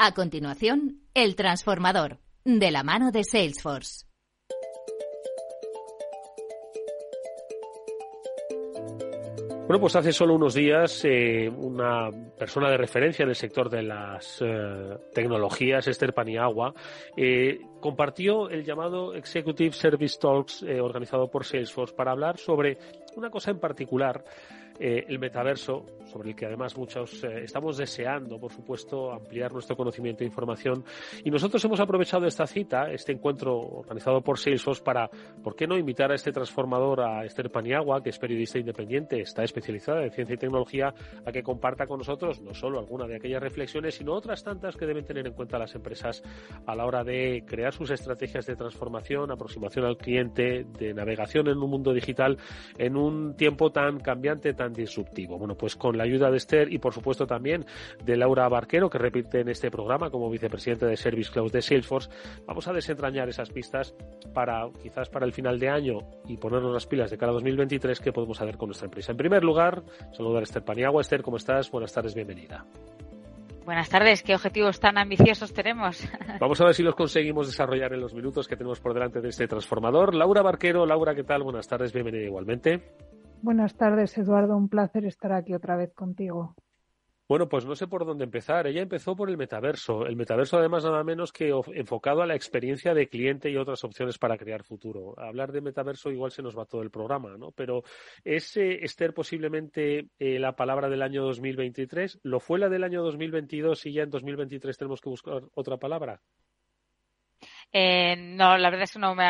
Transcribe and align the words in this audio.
A 0.00 0.14
continuación, 0.14 1.00
El 1.12 1.34
Transformador, 1.34 2.18
de 2.44 2.70
la 2.70 2.84
mano 2.84 3.10
de 3.10 3.24
Salesforce. 3.24 4.06
Bueno, 9.66 9.80
pues 9.80 9.96
hace 9.96 10.12
solo 10.12 10.36
unos 10.36 10.54
días 10.54 11.04
eh, 11.04 11.50
una 11.50 12.10
persona 12.38 12.70
de 12.70 12.76
referencia 12.76 13.24
en 13.24 13.30
el 13.30 13.34
sector 13.34 13.68
de 13.68 13.82
las 13.82 14.40
eh, 14.40 14.96
tecnologías, 15.12 15.88
Esther 15.88 16.14
Paniagua, 16.14 16.72
eh, 17.16 17.58
compartió 17.80 18.48
el 18.50 18.64
llamado 18.64 19.14
Executive 19.14 19.72
Service 19.72 20.16
Talks 20.20 20.62
organizado 20.62 21.28
por 21.28 21.44
Salesforce 21.44 21.94
para 21.94 22.12
hablar 22.12 22.38
sobre 22.38 22.78
una 23.16 23.30
cosa 23.30 23.50
en 23.50 23.58
particular 23.58 24.24
eh, 24.78 25.04
el 25.08 25.18
metaverso, 25.18 25.84
sobre 26.04 26.30
el 26.30 26.36
que 26.36 26.46
además 26.46 26.76
muchos 26.76 27.22
eh, 27.24 27.42
estamos 27.44 27.76
deseando, 27.76 28.38
por 28.38 28.52
supuesto, 28.52 29.12
ampliar 29.12 29.52
nuestro 29.52 29.76
conocimiento 29.76 30.22
e 30.22 30.26
información. 30.26 30.84
Y 31.24 31.30
nosotros 31.30 31.64
hemos 31.64 31.80
aprovechado 31.80 32.26
esta 32.26 32.46
cita, 32.46 32.90
este 32.90 33.12
encuentro 33.12 33.58
organizado 33.58 34.20
por 34.22 34.38
Salesforce, 34.38 34.82
para, 34.82 35.10
¿por 35.42 35.56
qué 35.56 35.66
no 35.66 35.76
invitar 35.76 36.12
a 36.12 36.14
este 36.14 36.32
transformador, 36.32 37.00
a 37.00 37.24
Esther 37.24 37.50
Paniagua, 37.50 38.02
que 38.02 38.10
es 38.10 38.18
periodista 38.18 38.58
independiente, 38.58 39.20
está 39.20 39.42
especializada 39.44 40.04
en 40.04 40.12
ciencia 40.12 40.34
y 40.34 40.38
tecnología, 40.38 40.94
a 41.24 41.32
que 41.32 41.42
comparta 41.42 41.86
con 41.86 41.98
nosotros 41.98 42.40
no 42.40 42.54
solo 42.54 42.78
alguna 42.78 43.06
de 43.06 43.16
aquellas 43.16 43.42
reflexiones, 43.42 43.96
sino 43.96 44.14
otras 44.14 44.44
tantas 44.44 44.76
que 44.76 44.86
deben 44.86 45.04
tener 45.04 45.26
en 45.26 45.32
cuenta 45.32 45.58
las 45.58 45.74
empresas 45.74 46.22
a 46.66 46.74
la 46.74 46.86
hora 46.86 47.04
de 47.04 47.44
crear 47.46 47.72
sus 47.72 47.90
estrategias 47.90 48.46
de 48.46 48.56
transformación, 48.56 49.30
aproximación 49.30 49.84
al 49.84 49.96
cliente, 49.96 50.64
de 50.78 50.94
navegación 50.94 51.48
en 51.48 51.58
un 51.58 51.70
mundo 51.70 51.92
digital, 51.92 52.38
en 52.76 52.96
un 52.96 53.36
tiempo 53.36 53.70
tan 53.70 54.00
cambiante, 54.00 54.54
tan 54.54 54.67
disruptivo. 54.72 55.38
Bueno, 55.38 55.56
pues 55.56 55.76
con 55.76 55.96
la 55.96 56.04
ayuda 56.04 56.30
de 56.30 56.36
Esther 56.36 56.72
y 56.72 56.78
por 56.78 56.94
supuesto 56.94 57.26
también 57.26 57.66
de 58.04 58.16
Laura 58.16 58.48
Barquero, 58.48 58.90
que 58.90 58.98
repite 58.98 59.40
en 59.40 59.48
este 59.48 59.70
programa 59.70 60.10
como 60.10 60.30
vicepresidente 60.30 60.86
de 60.86 60.96
Service 60.96 61.30
Cloud 61.30 61.52
de 61.52 61.62
Salesforce, 61.62 62.10
vamos 62.46 62.68
a 62.68 62.72
desentrañar 62.72 63.28
esas 63.28 63.50
pistas 63.50 63.94
para 64.34 64.68
quizás 64.82 65.08
para 65.08 65.26
el 65.26 65.32
final 65.32 65.58
de 65.58 65.68
año 65.68 65.98
y 66.26 66.36
ponernos 66.36 66.72
las 66.72 66.86
pilas 66.86 67.10
de 67.10 67.18
cara 67.18 67.30
a 67.30 67.34
2023 67.34 68.00
que 68.00 68.12
podemos 68.12 68.40
hacer 68.40 68.56
con 68.56 68.68
nuestra 68.68 68.86
empresa. 68.86 69.12
En 69.12 69.18
primer 69.18 69.44
lugar, 69.44 69.82
saludar 70.12 70.40
a 70.40 70.44
Esther 70.44 70.64
Paniagua. 70.64 71.00
Esther, 71.00 71.22
¿cómo 71.22 71.36
estás? 71.36 71.70
Buenas 71.70 71.92
tardes, 71.92 72.14
bienvenida. 72.14 72.64
Buenas 73.68 73.90
tardes, 73.90 74.22
¿qué 74.22 74.34
objetivos 74.34 74.80
tan 74.80 74.96
ambiciosos 74.96 75.52
tenemos? 75.52 76.02
Vamos 76.40 76.58
a 76.58 76.64
ver 76.64 76.74
si 76.74 76.82
los 76.82 76.94
conseguimos 76.94 77.48
desarrollar 77.48 77.92
en 77.92 78.00
los 78.00 78.14
minutos 78.14 78.48
que 78.48 78.56
tenemos 78.56 78.80
por 78.80 78.94
delante 78.94 79.20
de 79.20 79.28
este 79.28 79.46
transformador. 79.46 80.14
Laura 80.14 80.40
Barquero, 80.40 80.86
Laura, 80.86 81.14
¿qué 81.14 81.22
tal? 81.22 81.42
Buenas 81.42 81.68
tardes, 81.68 81.92
bienvenida 81.92 82.24
igualmente. 82.24 82.80
Buenas 83.42 83.76
tardes, 83.76 84.16
Eduardo. 84.18 84.56
Un 84.56 84.68
placer 84.68 85.04
estar 85.04 85.32
aquí 85.32 85.54
otra 85.54 85.76
vez 85.76 85.92
contigo. 85.94 86.54
Bueno, 87.28 87.46
pues 87.46 87.66
no 87.66 87.76
sé 87.76 87.86
por 87.86 88.06
dónde 88.06 88.24
empezar. 88.24 88.66
Ella 88.66 88.80
empezó 88.80 89.14
por 89.14 89.28
el 89.28 89.36
metaverso. 89.36 90.06
El 90.06 90.16
metaverso, 90.16 90.56
además, 90.56 90.84
nada 90.84 91.04
menos 91.04 91.30
que 91.30 91.52
enfocado 91.74 92.22
a 92.22 92.26
la 92.26 92.34
experiencia 92.34 92.94
de 92.94 93.06
cliente 93.06 93.50
y 93.50 93.56
otras 93.58 93.84
opciones 93.84 94.16
para 94.16 94.38
crear 94.38 94.64
futuro. 94.64 95.14
Hablar 95.18 95.52
de 95.52 95.60
metaverso 95.60 96.10
igual 96.10 96.32
se 96.32 96.42
nos 96.42 96.56
va 96.56 96.64
todo 96.64 96.80
el 96.80 96.90
programa, 96.90 97.36
¿no? 97.36 97.50
Pero 97.52 97.82
¿es, 98.24 98.56
eh, 98.56 98.82
Esther, 98.82 99.12
posiblemente 99.12 100.08
eh, 100.18 100.38
la 100.38 100.56
palabra 100.56 100.88
del 100.88 101.02
año 101.02 101.22
2023? 101.22 102.20
¿Lo 102.22 102.40
fue 102.40 102.58
la 102.58 102.70
del 102.70 102.82
año 102.82 103.02
2022 103.02 103.84
y 103.84 103.92
ya 103.92 104.04
en 104.04 104.10
2023 104.10 104.78
tenemos 104.78 105.02
que 105.02 105.10
buscar 105.10 105.42
otra 105.52 105.76
palabra? 105.76 106.22
Eh, 107.72 108.16
no, 108.16 108.56
la 108.56 108.70
verdad 108.70 108.84
es 108.84 108.92
que 108.92 108.98
no 108.98 109.14
me, 109.14 109.26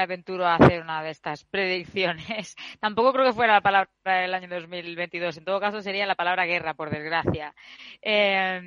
aventuro 0.00 0.44
a 0.46 0.56
hacer 0.56 0.82
una 0.82 1.02
de 1.02 1.10
estas 1.10 1.44
predicciones. 1.44 2.56
Tampoco 2.80 3.12
creo 3.12 3.26
que 3.26 3.32
fuera 3.32 3.54
la 3.54 3.60
palabra 3.60 3.90
del 4.04 4.34
año 4.34 4.48
2022. 4.48 5.36
En 5.38 5.44
todo 5.44 5.60
caso, 5.60 5.80
sería 5.80 6.06
la 6.06 6.16
palabra 6.16 6.46
guerra, 6.46 6.74
por 6.74 6.90
desgracia. 6.90 7.54
Eh, 8.02 8.60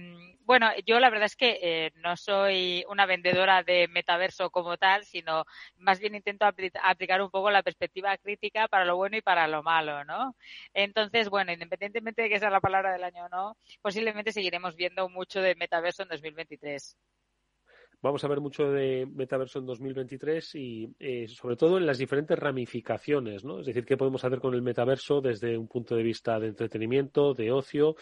bueno, 0.47 0.69
yo 0.85 0.99
la 1.01 1.09
verdad 1.09 1.25
es 1.25 1.35
que 1.35 1.59
eh, 1.61 1.91
no 1.95 2.15
soy 2.15 2.85
una 2.87 3.05
vendedora 3.05 3.63
de 3.63 3.89
metaverso 3.89 4.49
como 4.49 4.77
tal, 4.77 5.03
sino 5.03 5.43
más 5.75 5.99
bien 5.99 6.15
intento 6.15 6.45
aplicar 6.45 7.21
un 7.21 7.29
poco 7.29 7.51
la 7.51 7.63
perspectiva 7.63 8.17
crítica 8.17 8.69
para 8.69 8.85
lo 8.85 8.95
bueno 8.95 9.17
y 9.17 9.21
para 9.21 9.47
lo 9.47 9.61
malo, 9.63 10.05
¿no? 10.05 10.35
Entonces, 10.73 11.29
bueno, 11.29 11.51
independientemente 11.51 12.21
de 12.21 12.29
que 12.29 12.39
sea 12.39 12.49
la 12.49 12.61
palabra 12.61 12.93
del 12.93 13.03
año 13.03 13.25
o 13.25 13.29
no, 13.29 13.57
posiblemente 13.81 14.31
seguiremos 14.31 14.77
viendo 14.77 15.09
mucho 15.09 15.41
de 15.41 15.55
metaverso 15.55 16.03
en 16.03 16.09
2023 16.09 16.95
vamos 18.01 18.23
a 18.23 18.27
ver 18.27 18.41
mucho 18.41 18.71
de 18.71 19.07
metaverso 19.13 19.59
en 19.59 19.65
2023 19.65 20.55
y 20.55 20.95
eh, 20.99 21.27
sobre 21.27 21.55
todo 21.55 21.77
en 21.77 21.85
las 21.85 21.97
diferentes 21.97 22.37
ramificaciones, 22.37 23.43
¿no? 23.43 23.59
Es 23.59 23.65
decir, 23.65 23.85
qué 23.85 23.97
podemos 23.97 24.23
hacer 24.23 24.39
con 24.39 24.53
el 24.53 24.61
metaverso 24.61 25.21
desde 25.21 25.57
un 25.57 25.67
punto 25.67 25.95
de 25.95 26.03
vista 26.03 26.39
de 26.39 26.47
entretenimiento, 26.47 27.33
de 27.33 27.51
ocio, 27.51 27.95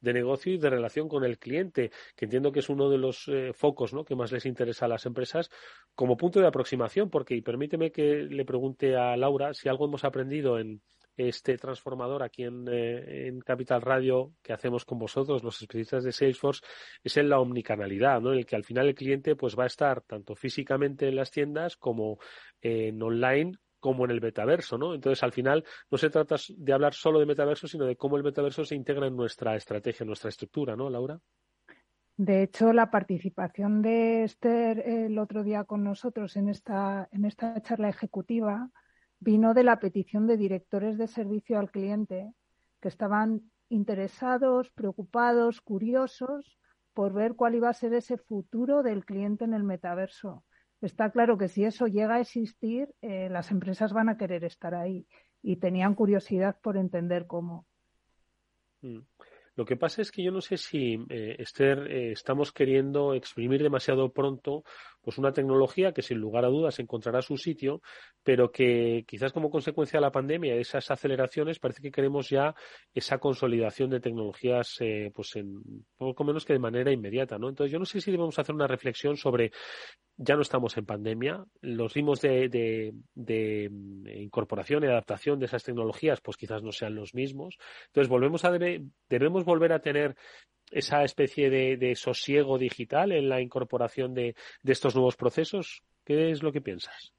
de 0.00 0.12
negocio 0.12 0.52
y 0.52 0.58
de 0.58 0.70
relación 0.70 1.08
con 1.08 1.24
el 1.24 1.38
cliente, 1.38 1.90
que 2.14 2.26
entiendo 2.26 2.52
que 2.52 2.60
es 2.60 2.68
uno 2.68 2.88
de 2.88 2.98
los 2.98 3.26
eh, 3.28 3.52
focos 3.52 3.92
¿no? 3.92 4.04
que 4.04 4.14
más 4.14 4.30
les 4.30 4.46
interesa 4.46 4.84
a 4.84 4.88
las 4.88 5.06
empresas 5.06 5.50
como 5.94 6.16
punto 6.16 6.40
de 6.40 6.46
aproximación, 6.46 7.10
porque 7.10 7.34
y 7.34 7.42
permíteme 7.42 7.90
que 7.90 8.22
le 8.22 8.44
pregunte 8.44 8.96
a 8.96 9.16
Laura 9.16 9.54
si 9.54 9.68
algo 9.68 9.86
hemos 9.86 10.04
aprendido 10.04 10.58
en, 10.58 10.80
este 11.18 11.58
transformador 11.58 12.22
aquí 12.22 12.44
eh, 12.44 13.26
en, 13.26 13.40
Capital 13.40 13.82
Radio 13.82 14.32
que 14.40 14.52
hacemos 14.52 14.84
con 14.84 14.98
vosotros, 14.98 15.42
los 15.42 15.60
especialistas 15.60 16.04
de 16.04 16.12
Salesforce, 16.12 16.64
es 17.02 17.16
en 17.16 17.28
la 17.28 17.40
omnicanalidad, 17.40 18.20
¿no? 18.20 18.32
En 18.32 18.38
el 18.38 18.46
que 18.46 18.54
al 18.54 18.64
final 18.64 18.86
el 18.86 18.94
cliente 18.94 19.34
pues 19.34 19.58
va 19.58 19.64
a 19.64 19.66
estar 19.66 20.02
tanto 20.02 20.36
físicamente 20.36 21.08
en 21.08 21.16
las 21.16 21.30
tiendas 21.32 21.76
como 21.76 22.18
en 22.62 23.02
online 23.02 23.58
como 23.80 24.04
en 24.04 24.10
el 24.10 24.20
metaverso, 24.20 24.76
¿no? 24.76 24.94
Entonces, 24.94 25.22
al 25.22 25.30
final, 25.30 25.64
no 25.88 25.98
se 25.98 26.10
trata 26.10 26.34
de 26.48 26.72
hablar 26.72 26.94
solo 26.94 27.20
de 27.20 27.26
metaverso, 27.26 27.68
sino 27.68 27.84
de 27.84 27.94
cómo 27.94 28.16
el 28.16 28.24
metaverso 28.24 28.64
se 28.64 28.74
integra 28.74 29.06
en 29.06 29.14
nuestra 29.14 29.54
estrategia, 29.54 30.02
en 30.02 30.08
nuestra 30.08 30.30
estructura, 30.30 30.74
¿no, 30.74 30.90
Laura? 30.90 31.20
De 32.16 32.42
hecho, 32.42 32.72
la 32.72 32.90
participación 32.90 33.80
de 33.80 34.24
Esther 34.24 34.80
el 34.80 35.16
otro 35.20 35.44
día 35.44 35.62
con 35.62 35.84
nosotros 35.84 36.36
en 36.36 36.48
esta, 36.48 37.08
en 37.12 37.24
esta 37.24 37.62
charla 37.62 37.88
ejecutiva 37.88 38.70
vino 39.20 39.54
de 39.54 39.64
la 39.64 39.80
petición 39.80 40.26
de 40.26 40.36
directores 40.36 40.98
de 40.98 41.08
servicio 41.08 41.58
al 41.58 41.70
cliente 41.70 42.32
que 42.80 42.88
estaban 42.88 43.50
interesados, 43.68 44.70
preocupados, 44.70 45.60
curiosos 45.60 46.58
por 46.94 47.12
ver 47.12 47.34
cuál 47.34 47.54
iba 47.54 47.68
a 47.68 47.74
ser 47.74 47.94
ese 47.94 48.16
futuro 48.16 48.82
del 48.82 49.04
cliente 49.04 49.44
en 49.44 49.54
el 49.54 49.64
metaverso. 49.64 50.44
Está 50.80 51.10
claro 51.10 51.36
que 51.38 51.48
si 51.48 51.64
eso 51.64 51.86
llega 51.86 52.16
a 52.16 52.20
existir, 52.20 52.94
eh, 53.02 53.28
las 53.30 53.50
empresas 53.50 53.92
van 53.92 54.08
a 54.08 54.16
querer 54.16 54.44
estar 54.44 54.74
ahí 54.74 55.06
y 55.42 55.56
tenían 55.56 55.94
curiosidad 55.94 56.56
por 56.62 56.76
entender 56.76 57.26
cómo. 57.26 57.66
Mm. 58.82 58.98
Lo 59.58 59.64
que 59.64 59.76
pasa 59.76 60.02
es 60.02 60.12
que 60.12 60.22
yo 60.22 60.30
no 60.30 60.40
sé 60.40 60.56
si, 60.56 61.04
eh, 61.08 61.34
Esther, 61.40 61.90
eh, 61.90 62.12
estamos 62.12 62.52
queriendo 62.52 63.12
exprimir 63.12 63.60
demasiado 63.60 64.12
pronto 64.12 64.62
pues 65.00 65.18
una 65.18 65.32
tecnología 65.32 65.92
que 65.92 66.00
sin 66.00 66.18
lugar 66.18 66.44
a 66.44 66.48
dudas 66.48 66.78
encontrará 66.78 67.22
su 67.22 67.36
sitio, 67.36 67.82
pero 68.22 68.52
que 68.52 69.04
quizás 69.04 69.32
como 69.32 69.50
consecuencia 69.50 69.98
de 69.98 70.02
la 70.02 70.12
pandemia, 70.12 70.54
de 70.54 70.60
esas 70.60 70.88
aceleraciones, 70.92 71.58
parece 71.58 71.82
que 71.82 71.90
queremos 71.90 72.28
ya 72.28 72.54
esa 72.94 73.18
consolidación 73.18 73.90
de 73.90 73.98
tecnologías, 73.98 74.76
eh, 74.78 75.10
pues 75.12 75.34
en 75.34 75.60
poco 75.96 76.22
menos 76.22 76.44
que 76.44 76.52
de 76.52 76.60
manera 76.60 76.92
inmediata, 76.92 77.36
¿no? 77.36 77.48
Entonces 77.48 77.72
yo 77.72 77.80
no 77.80 77.84
sé 77.84 78.00
si 78.00 78.12
debemos 78.12 78.38
hacer 78.38 78.54
una 78.54 78.68
reflexión 78.68 79.16
sobre 79.16 79.50
ya 80.18 80.34
no 80.34 80.42
estamos 80.42 80.76
en 80.76 80.84
pandemia, 80.84 81.44
los 81.60 81.94
ritmos 81.94 82.20
de, 82.20 82.92
incorporación 84.04 84.82
y 84.82 84.88
adaptación 84.88 85.38
de 85.38 85.46
esas 85.46 85.62
tecnologías, 85.62 86.20
pues 86.20 86.36
quizás 86.36 86.62
no 86.62 86.72
sean 86.72 86.96
los 86.96 87.14
mismos. 87.14 87.56
Entonces 87.86 88.10
volvemos 88.10 88.44
a 88.44 88.50
debemos 89.08 89.44
volver 89.44 89.72
a 89.72 89.80
tener 89.80 90.16
esa 90.72 91.04
especie 91.04 91.50
de, 91.50 91.94
sosiego 91.94 92.58
digital 92.58 93.12
en 93.12 93.28
la 93.28 93.40
incorporación 93.40 94.12
de, 94.12 94.34
de 94.62 94.72
estos 94.72 94.94
nuevos 94.94 95.16
procesos? 95.16 95.82
¿Qué 96.04 96.30
es 96.30 96.42
lo 96.42 96.52
que 96.52 96.60
piensas? 96.60 97.14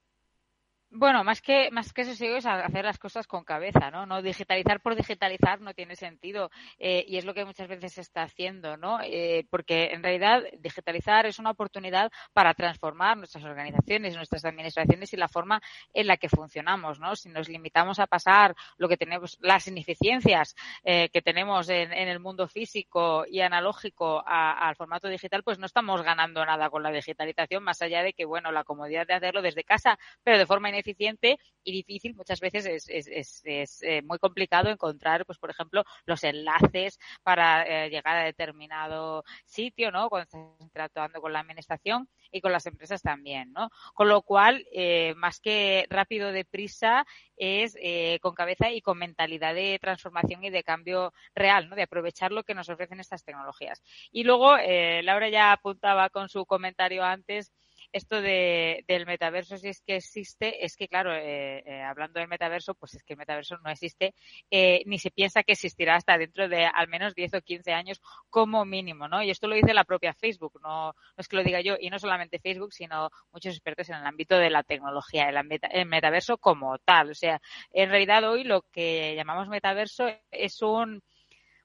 Bueno, 0.92 1.22
más 1.22 1.40
que, 1.40 1.70
más 1.70 1.92
que 1.92 2.02
eso 2.02 2.16
sigo 2.16 2.34
es 2.34 2.46
hacer 2.46 2.84
las 2.84 2.98
cosas 2.98 3.28
con 3.28 3.44
cabeza, 3.44 3.92
¿no? 3.92 4.06
No 4.06 4.22
digitalizar 4.22 4.80
por 4.80 4.96
digitalizar 4.96 5.60
no 5.60 5.72
tiene 5.72 5.94
sentido 5.94 6.50
eh, 6.80 7.04
y 7.06 7.16
es 7.16 7.24
lo 7.24 7.32
que 7.32 7.44
muchas 7.44 7.68
veces 7.68 7.92
se 7.92 8.00
está 8.00 8.22
haciendo, 8.24 8.76
¿no? 8.76 8.98
Eh, 9.04 9.46
porque 9.50 9.90
en 9.92 10.02
realidad 10.02 10.42
digitalizar 10.58 11.26
es 11.26 11.38
una 11.38 11.50
oportunidad 11.50 12.10
para 12.32 12.54
transformar 12.54 13.16
nuestras 13.16 13.44
organizaciones, 13.44 14.16
nuestras 14.16 14.44
administraciones 14.44 15.12
y 15.12 15.16
la 15.16 15.28
forma 15.28 15.62
en 15.94 16.08
la 16.08 16.16
que 16.16 16.28
funcionamos, 16.28 16.98
¿no? 16.98 17.14
Si 17.14 17.28
nos 17.28 17.48
limitamos 17.48 18.00
a 18.00 18.08
pasar 18.08 18.56
lo 18.76 18.88
que 18.88 18.96
tenemos, 18.96 19.38
las 19.40 19.68
ineficiencias 19.68 20.56
eh, 20.82 21.08
que 21.12 21.22
tenemos 21.22 21.68
en, 21.68 21.92
el 21.92 22.18
mundo 22.18 22.48
físico 22.48 23.26
y 23.30 23.42
analógico 23.42 24.24
al 24.26 24.74
formato 24.74 25.06
digital, 25.06 25.44
pues 25.44 25.60
no 25.60 25.66
estamos 25.66 26.02
ganando 26.02 26.44
nada 26.44 26.68
con 26.68 26.82
la 26.82 26.90
digitalización, 26.90 27.62
más 27.62 27.80
allá 27.80 28.02
de 28.02 28.12
que, 28.12 28.24
bueno, 28.24 28.50
la 28.50 28.64
comodidad 28.64 29.06
de 29.06 29.14
hacerlo 29.14 29.40
desde 29.40 29.62
casa, 29.62 29.96
pero 30.24 30.36
de 30.36 30.46
forma 30.46 30.68
eficiente 30.80 31.38
y 31.64 31.72
difícil. 31.72 32.14
Muchas 32.14 32.40
veces 32.40 32.66
es, 32.66 33.42
es, 33.44 33.82
eh, 33.82 34.02
muy 34.02 34.18
complicado 34.18 34.68
encontrar, 34.68 35.24
pues, 35.26 35.38
por 35.38 35.50
ejemplo, 35.50 35.84
los 36.06 36.24
enlaces 36.24 36.98
para 37.22 37.64
eh, 37.64 37.90
llegar 37.90 38.16
a 38.16 38.24
determinado 38.24 39.24
sitio, 39.44 39.90
¿no? 39.90 40.08
Cuando 40.08 40.24
estás 40.24 40.40
interactuando 40.60 41.20
con 41.20 41.32
la 41.32 41.40
administración 41.40 42.08
y 42.30 42.40
con 42.40 42.52
las 42.52 42.66
empresas 42.66 43.02
también, 43.02 43.52
¿no? 43.52 43.70
Con 43.94 44.08
lo 44.08 44.22
cual, 44.22 44.66
eh, 44.72 45.14
más 45.16 45.40
que 45.40 45.86
rápido 45.90 46.32
deprisa, 46.32 47.04
es 47.36 47.74
con 48.20 48.34
cabeza 48.34 48.70
y 48.70 48.82
con 48.82 48.98
mentalidad 48.98 49.54
de 49.54 49.78
transformación 49.80 50.44
y 50.44 50.50
de 50.50 50.62
cambio 50.62 51.14
real, 51.34 51.70
¿no? 51.70 51.76
De 51.76 51.84
aprovechar 51.84 52.32
lo 52.32 52.44
que 52.44 52.54
nos 52.54 52.68
ofrecen 52.68 53.00
estas 53.00 53.24
tecnologías. 53.24 53.82
Y 54.12 54.24
luego, 54.24 54.56
Laura 55.02 55.30
ya 55.30 55.52
apuntaba 55.52 56.10
con 56.10 56.28
su 56.28 56.44
comentario 56.44 57.02
antes, 57.02 57.50
esto 57.92 58.20
de, 58.20 58.84
del 58.86 59.06
metaverso, 59.06 59.56
si 59.56 59.68
es 59.68 59.82
que 59.82 59.96
existe, 59.96 60.64
es 60.64 60.76
que, 60.76 60.88
claro, 60.88 61.14
eh, 61.14 61.62
eh, 61.66 61.82
hablando 61.82 62.20
del 62.20 62.28
metaverso, 62.28 62.74
pues 62.74 62.94
es 62.94 63.02
que 63.02 63.14
el 63.14 63.18
metaverso 63.18 63.56
no 63.58 63.70
existe, 63.70 64.14
eh, 64.50 64.82
ni 64.86 64.98
se 64.98 65.10
piensa 65.10 65.42
que 65.42 65.52
existirá 65.52 65.96
hasta 65.96 66.18
dentro 66.18 66.48
de 66.48 66.66
al 66.66 66.88
menos 66.88 67.14
10 67.14 67.34
o 67.34 67.40
15 67.40 67.72
años 67.72 68.00
como 68.28 68.64
mínimo, 68.64 69.08
¿no? 69.08 69.22
Y 69.22 69.30
esto 69.30 69.48
lo 69.48 69.54
dice 69.54 69.74
la 69.74 69.84
propia 69.84 70.14
Facebook, 70.14 70.60
no, 70.62 70.86
no 70.86 70.94
es 71.16 71.28
que 71.28 71.36
lo 71.36 71.44
diga 71.44 71.60
yo, 71.60 71.76
y 71.80 71.90
no 71.90 71.98
solamente 71.98 72.38
Facebook, 72.38 72.72
sino 72.72 73.10
muchos 73.32 73.54
expertos 73.54 73.88
en 73.88 73.96
el 73.96 74.06
ámbito 74.06 74.36
de 74.36 74.50
la 74.50 74.62
tecnología, 74.62 75.28
el, 75.28 75.60
el 75.70 75.86
metaverso 75.86 76.38
como 76.38 76.78
tal. 76.78 77.10
O 77.10 77.14
sea, 77.14 77.40
en 77.72 77.90
realidad 77.90 78.24
hoy 78.24 78.44
lo 78.44 78.62
que 78.72 79.14
llamamos 79.16 79.48
metaverso 79.48 80.06
es 80.30 80.62
un 80.62 81.02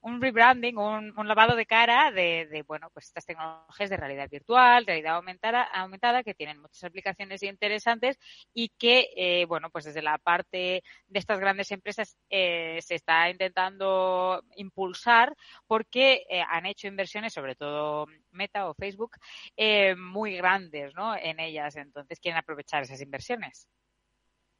un 0.05 0.21
rebranding, 0.21 0.77
un, 0.77 1.17
un, 1.17 1.27
lavado 1.27 1.55
de 1.55 1.65
cara 1.65 2.11
de, 2.11 2.63
bueno, 2.67 2.89
pues 2.93 3.07
estas 3.07 3.25
tecnologías 3.25 3.89
de 3.89 3.97
realidad 3.97 4.29
virtual, 4.29 4.85
realidad 4.85 5.15
aumentada, 5.15 5.63
aumentada 5.63 6.21
que 6.21 6.35
tienen 6.35 6.59
muchas 6.59 6.83
aplicaciones 6.83 7.41
interesantes 7.41 8.19
y 8.53 8.69
que, 8.77 9.09
eh, 9.15 9.45
bueno, 9.47 9.71
pues 9.71 9.85
desde 9.85 10.03
la 10.03 10.19
parte 10.19 10.83
de 11.07 11.19
estas 11.19 11.39
grandes 11.39 11.71
empresas 11.71 12.17
eh, 12.29 12.77
se 12.83 12.93
está 12.93 13.31
intentando 13.31 14.43
impulsar 14.57 15.35
porque 15.65 16.23
eh, 16.29 16.43
han 16.47 16.67
hecho 16.67 16.87
inversiones, 16.87 17.33
sobre 17.33 17.55
todo 17.55 18.05
Meta 18.29 18.69
o 18.69 18.75
Facebook, 18.75 19.17
eh, 19.57 19.95
muy 19.95 20.37
grandes, 20.37 20.93
¿no? 20.93 21.15
En 21.17 21.39
ellas. 21.39 21.77
Entonces 21.77 22.19
quieren 22.19 22.37
aprovechar 22.37 22.83
esas 22.83 23.01
inversiones. 23.01 23.67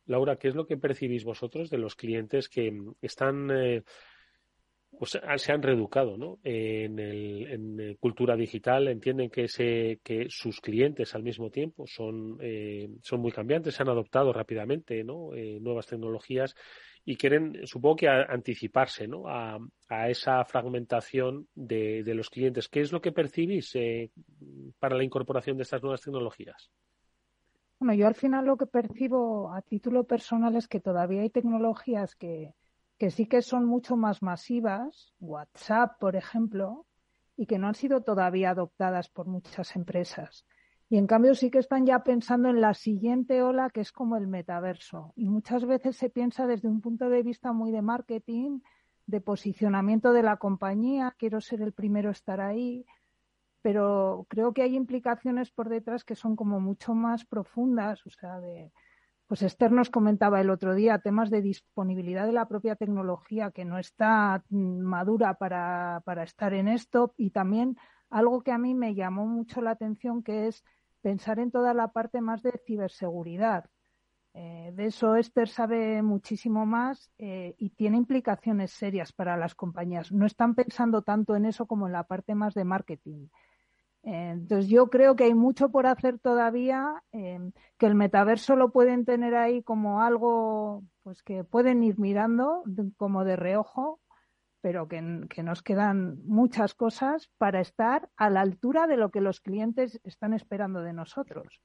Laura, 0.07 0.37
¿qué 0.37 0.47
es 0.47 0.55
lo 0.55 0.65
que 0.65 0.77
percibís 0.77 1.23
vosotros 1.23 1.69
de 1.69 1.77
los 1.77 1.95
clientes 1.95 2.49
que 2.49 2.73
están 3.01 3.49
eh, 3.51 3.83
se 5.37 5.51
han 5.51 5.61
reeducado 5.61 6.17
¿no? 6.17 6.39
en, 6.43 6.99
el, 6.99 7.47
en 7.51 7.79
eh, 7.79 7.97
cultura 7.99 8.35
digital, 8.35 8.87
entienden 8.87 9.29
que, 9.29 9.45
ese, 9.45 9.99
que 10.03 10.27
sus 10.29 10.61
clientes 10.61 11.13
al 11.15 11.23
mismo 11.23 11.49
tiempo 11.49 11.85
son, 11.87 12.37
eh, 12.41 12.89
son 13.01 13.21
muy 13.21 13.31
cambiantes, 13.31 13.75
se 13.75 13.83
han 13.83 13.89
adoptado 13.89 14.33
rápidamente. 14.33 14.99
Eh, 14.99 15.59
nuevas 15.61 15.87
tecnologías 15.87 16.55
y 17.03 17.15
quieren, 17.15 17.65
supongo 17.65 17.97
que, 17.97 18.07
anticiparse 18.07 19.07
¿no? 19.07 19.23
a, 19.27 19.59
esa 20.09 20.43
fragmentación 20.45 21.47
de, 21.53 22.03
de, 22.03 22.13
los 22.15 22.29
clientes. 22.29 22.67
¿Qué 22.67 22.81
es 22.81 22.91
lo 22.91 23.01
que 23.01 23.11
percibís 23.11 23.75
eh, 23.75 24.11
para 24.79 24.95
la 24.95 25.03
incorporación 25.03 25.57
de 25.57 25.63
estas 25.63 25.83
nuevas 25.83 26.01
tecnologías? 26.01 26.71
Bueno, 27.79 27.93
yo 27.93 28.07
al 28.07 28.15
final 28.15 28.45
lo 28.45 28.57
que 28.57 28.65
percibo 28.65 29.53
a 29.53 29.61
título 29.61 30.05
personal 30.05 30.55
es 30.55 30.67
que 30.67 30.79
todavía 30.79 31.21
hay 31.21 31.29
tecnologías 31.29 32.15
que, 32.15 32.53
que 32.97 33.11
sí 33.11 33.27
que 33.27 33.41
son 33.41 33.65
mucho 33.65 33.97
más 33.97 34.21
masivas, 34.21 35.13
WhatsApp, 35.19 35.99
por 35.99 36.15
ejemplo, 36.15 36.85
y 37.35 37.45
que 37.45 37.57
no 37.57 37.67
han 37.67 37.75
sido 37.75 38.01
todavía 38.01 38.51
adoptadas 38.51 39.09
por 39.09 39.27
muchas 39.27 39.75
empresas. 39.75 40.45
Y 40.87 40.97
en 40.97 41.07
cambio 41.07 41.33
sí 41.35 41.49
que 41.49 41.57
están 41.59 41.85
ya 41.85 42.03
pensando 42.03 42.49
en 42.49 42.61
la 42.61 42.73
siguiente 42.73 43.41
ola, 43.41 43.69
que 43.69 43.81
es 43.81 43.91
como 43.91 44.17
el 44.17 44.27
metaverso. 44.27 45.13
Y 45.15 45.29
muchas 45.29 45.65
veces 45.65 45.97
se 45.97 46.09
piensa 46.09 46.45
desde 46.45 46.67
un 46.67 46.79
punto 46.79 47.09
de 47.09 47.23
vista 47.23 47.51
muy 47.53 47.71
de 47.71 47.81
marketing, 47.81 48.59
de 49.07 49.21
posicionamiento 49.21 50.13
de 50.13 50.23
la 50.23 50.37
compañía, 50.37 51.15
quiero 51.17 51.41
ser 51.41 51.61
el 51.61 51.73
primero 51.73 52.09
a 52.09 52.13
estar 52.13 52.39
ahí, 52.39 52.85
pero 53.61 54.25
creo 54.29 54.53
que 54.53 54.61
hay 54.61 54.75
implicaciones 54.75 55.51
por 55.51 55.69
detrás 55.69 56.03
que 56.03 56.15
son 56.15 56.35
como 56.35 56.59
mucho 56.59 56.93
más 56.93 57.25
profundas, 57.25 58.05
o 58.05 58.09
sea, 58.09 58.39
de, 58.39 58.71
pues 59.27 59.41
Esther 59.41 59.71
nos 59.71 59.89
comentaba 59.89 60.39
el 60.39 60.49
otro 60.49 60.75
día 60.75 60.99
temas 60.99 61.29
de 61.29 61.41
disponibilidad 61.41 62.25
de 62.25 62.33
la 62.33 62.47
propia 62.47 62.75
tecnología 62.75 63.51
que 63.51 63.65
no 63.65 63.79
está 63.79 64.43
madura 64.49 65.35
para, 65.35 66.01
para 66.05 66.23
estar 66.23 66.53
en 66.53 66.67
esto 66.67 67.13
y 67.17 67.31
también 67.31 67.77
algo 68.09 68.41
que 68.41 68.51
a 68.51 68.57
mí 68.57 68.75
me 68.75 68.93
llamó 68.93 69.25
mucho 69.25 69.61
la 69.61 69.71
atención 69.71 70.21
que 70.21 70.47
es 70.47 70.63
pensar 71.01 71.39
en 71.39 71.51
toda 71.51 71.73
la 71.73 71.89
parte 71.89 72.21
más 72.21 72.43
de 72.43 72.59
ciberseguridad. 72.65 73.65
Eh, 74.33 74.71
de 74.73 74.87
eso 74.87 75.15
Esther 75.15 75.47
sabe 75.47 76.01
muchísimo 76.01 76.65
más 76.65 77.09
eh, 77.17 77.55
y 77.57 77.69
tiene 77.69 77.97
implicaciones 77.97 78.71
serias 78.71 79.13
para 79.13 79.37
las 79.37 79.55
compañías. 79.55 80.11
No 80.11 80.25
están 80.25 80.55
pensando 80.55 81.03
tanto 81.03 81.35
en 81.35 81.45
eso 81.45 81.67
como 81.67 81.87
en 81.87 81.93
la 81.93 82.03
parte 82.03 82.35
más 82.35 82.53
de 82.53 82.65
marketing. 82.65 83.27
Entonces 84.07 84.69
yo 84.69 84.87
creo 84.91 85.15
que 85.15 85.23
hay 85.23 85.33
mucho 85.33 85.69
por 85.69 85.87
hacer 85.87 86.19
todavía, 86.19 87.03
eh, 87.11 87.39
que 87.79 87.87
el 87.87 87.95
metaverso 87.95 88.55
lo 88.55 88.71
pueden 88.71 89.03
tener 89.03 89.33
ahí 89.33 89.63
como 89.63 90.01
algo 90.01 90.83
pues 91.01 91.23
que 91.23 91.43
pueden 91.43 91.83
ir 91.83 91.97
mirando 91.97 92.63
como 92.97 93.25
de 93.25 93.35
reojo, 93.35 93.99
pero 94.61 94.87
que, 94.87 95.01
nos 95.01 95.63
quedan 95.63 96.23
muchas 96.23 96.75
cosas 96.75 97.29
para 97.37 97.61
estar 97.61 98.09
a 98.15 98.29
la 98.29 98.41
altura 98.41 98.85
de 98.85 98.97
lo 98.97 99.09
que 99.09 99.21
los 99.21 99.39
clientes 99.41 99.99
están 100.03 100.33
esperando 100.33 100.81
de 100.81 100.93
nosotros. 100.93 101.61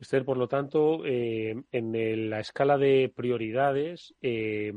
Esther, 0.00 0.24
por 0.24 0.38
lo 0.38 0.48
tanto, 0.48 1.04
eh, 1.04 1.62
en 1.72 2.30
la 2.30 2.40
escala 2.40 2.78
de 2.78 3.12
prioridades, 3.14 4.14
eh, 4.22 4.72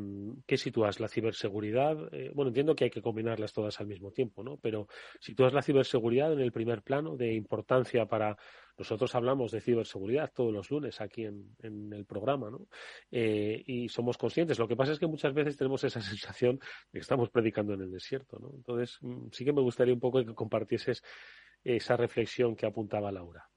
¿qué 0.46 0.58
sitúas? 0.58 1.00
¿La 1.00 1.08
ciberseguridad? 1.08 2.14
Eh, 2.14 2.32
bueno, 2.36 2.50
entiendo 2.50 2.76
que 2.76 2.84
hay 2.84 2.90
que 2.90 3.02
combinarlas 3.02 3.54
todas 3.54 3.80
al 3.80 3.88
mismo 3.88 4.12
tiempo, 4.12 4.44
¿no? 4.44 4.58
Pero 4.58 4.90
sitúas 5.22 5.54
la 5.54 5.62
ciberseguridad 5.62 6.34
en 6.34 6.42
el 6.42 6.52
primer 6.52 6.82
plano 6.82 7.16
de 7.16 7.34
importancia 7.34 8.06
para. 8.06 8.38
Nosotros 8.78 9.16
hablamos 9.16 9.52
de 9.52 9.62
ciberseguridad 9.62 10.34
todos 10.34 10.52
los 10.52 10.70
lunes 10.72 11.00
aquí 11.00 11.26
en, 11.26 11.94
el 11.94 12.06
programa, 12.06 12.50
¿no? 12.50 12.68
Y 13.12 13.88
somos 13.88 14.18
conscientes. 14.18 14.60
Lo 14.60 14.68
que 14.68 14.76
pasa 14.76 14.92
es 14.92 15.00
que 15.00 15.08
muchas 15.08 15.34
veces 15.34 15.56
tenemos 15.56 15.84
esa 15.84 16.02
sensación 16.02 16.58
de 16.92 17.00
que 17.00 17.00
estamos 17.00 17.30
predicando 17.30 17.76
en 17.76 17.82
el 17.82 17.92
desierto, 17.92 18.40
¿no? 18.40 18.52
Entonces, 18.54 18.98
mm, 19.02 19.28
sí 19.32 19.46
que 19.46 19.54
me 19.54 19.62
gustaría 19.62 19.94
un 19.94 20.00
poco 20.00 20.26
que 20.26 20.34
compartieses 20.34 21.02
esa 21.64 21.96
reflexión 21.96 22.56
que 22.56 22.66
apuntaba 22.66 23.12
Laura 23.12 23.53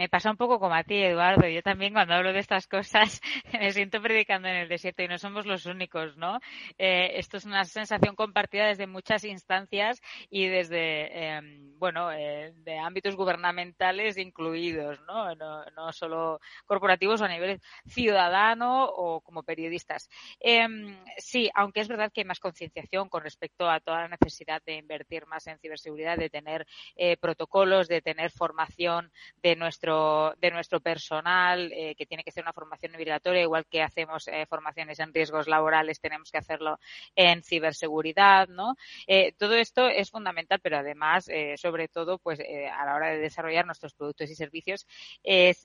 me 0.00 0.08
pasa 0.08 0.30
un 0.30 0.38
poco 0.38 0.58
como 0.58 0.74
a 0.74 0.82
ti, 0.82 0.94
Eduardo. 0.94 1.46
Yo 1.46 1.60
también 1.60 1.92
cuando 1.92 2.14
hablo 2.14 2.32
de 2.32 2.38
estas 2.38 2.66
cosas 2.66 3.20
me 3.52 3.70
siento 3.70 4.00
predicando 4.00 4.48
en 4.48 4.56
el 4.56 4.66
desierto 4.66 5.02
y 5.02 5.08
no 5.08 5.18
somos 5.18 5.44
los 5.44 5.66
únicos, 5.66 6.16
¿no? 6.16 6.40
Eh, 6.78 7.18
esto 7.18 7.36
es 7.36 7.44
una 7.44 7.64
sensación 7.66 8.16
compartida 8.16 8.68
desde 8.68 8.86
muchas 8.86 9.24
instancias 9.24 10.00
y 10.30 10.46
desde, 10.46 10.78
eh, 11.12 11.40
bueno, 11.76 12.10
eh, 12.12 12.54
de 12.64 12.78
ámbitos 12.78 13.14
gubernamentales 13.14 14.16
incluidos, 14.16 14.98
¿no? 15.06 15.34
¿no? 15.34 15.66
¿no? 15.76 15.92
solo 15.92 16.40
corporativos 16.64 17.20
o 17.20 17.26
a 17.26 17.28
nivel 17.28 17.60
ciudadano 17.86 18.86
o 18.86 19.20
como 19.20 19.42
periodistas. 19.42 20.08
Em, 20.40 20.96
sí, 21.18 21.50
aunque 21.54 21.80
es 21.80 21.88
verdad 21.88 22.10
que 22.10 22.22
hay 22.22 22.26
más 22.26 22.40
concienciación 22.40 23.10
con 23.10 23.22
respecto 23.22 23.68
a 23.68 23.80
toda 23.80 24.08
la 24.08 24.16
necesidad 24.18 24.62
de 24.64 24.76
invertir 24.76 25.26
más 25.26 25.46
en 25.46 25.58
ciberseguridad, 25.58 26.16
de 26.16 26.30
tener 26.30 26.66
eh, 26.96 27.18
protocolos, 27.18 27.86
de 27.86 28.00
tener 28.00 28.30
formación 28.30 29.12
de 29.42 29.56
nuestra 29.56 29.89
de 30.38 30.50
nuestro 30.50 30.80
personal, 30.80 31.70
eh, 31.72 31.94
que 31.96 32.06
tiene 32.06 32.22
que 32.22 32.32
ser 32.32 32.44
una 32.44 32.52
formación 32.52 32.94
obligatoria, 32.94 33.42
igual 33.42 33.66
que 33.66 33.82
hacemos 33.82 34.28
eh, 34.28 34.46
formaciones 34.46 34.98
en 34.98 35.12
riesgos 35.12 35.48
laborales, 35.48 36.00
tenemos 36.00 36.30
que 36.30 36.38
hacerlo 36.38 36.78
en 37.14 37.42
ciberseguridad, 37.42 38.48
¿no? 38.48 38.76
Eh, 39.06 39.32
todo 39.38 39.54
esto 39.54 39.88
es 39.88 40.10
fundamental, 40.10 40.60
pero 40.62 40.78
además, 40.78 41.28
eh, 41.28 41.56
sobre 41.56 41.88
todo, 41.88 42.18
pues 42.18 42.40
a 42.40 42.84
la 42.84 42.94
hora 42.94 43.10
de 43.10 43.18
desarrollar 43.18 43.66
nuestros 43.66 43.94
productos 43.94 44.30
y 44.30 44.34
servicios, 44.34 44.86
es, 45.22 45.64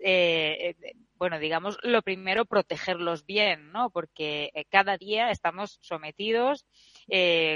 bueno, 1.18 1.40
digamos, 1.40 1.78
lo 1.82 2.02
primero, 2.02 2.46
protegerlos 2.46 3.26
bien, 3.26 3.72
¿no? 3.72 3.90
Porque 3.90 4.52
cada 4.70 4.98
día 4.98 5.32
estamos 5.32 5.80
sometidos, 5.82 6.66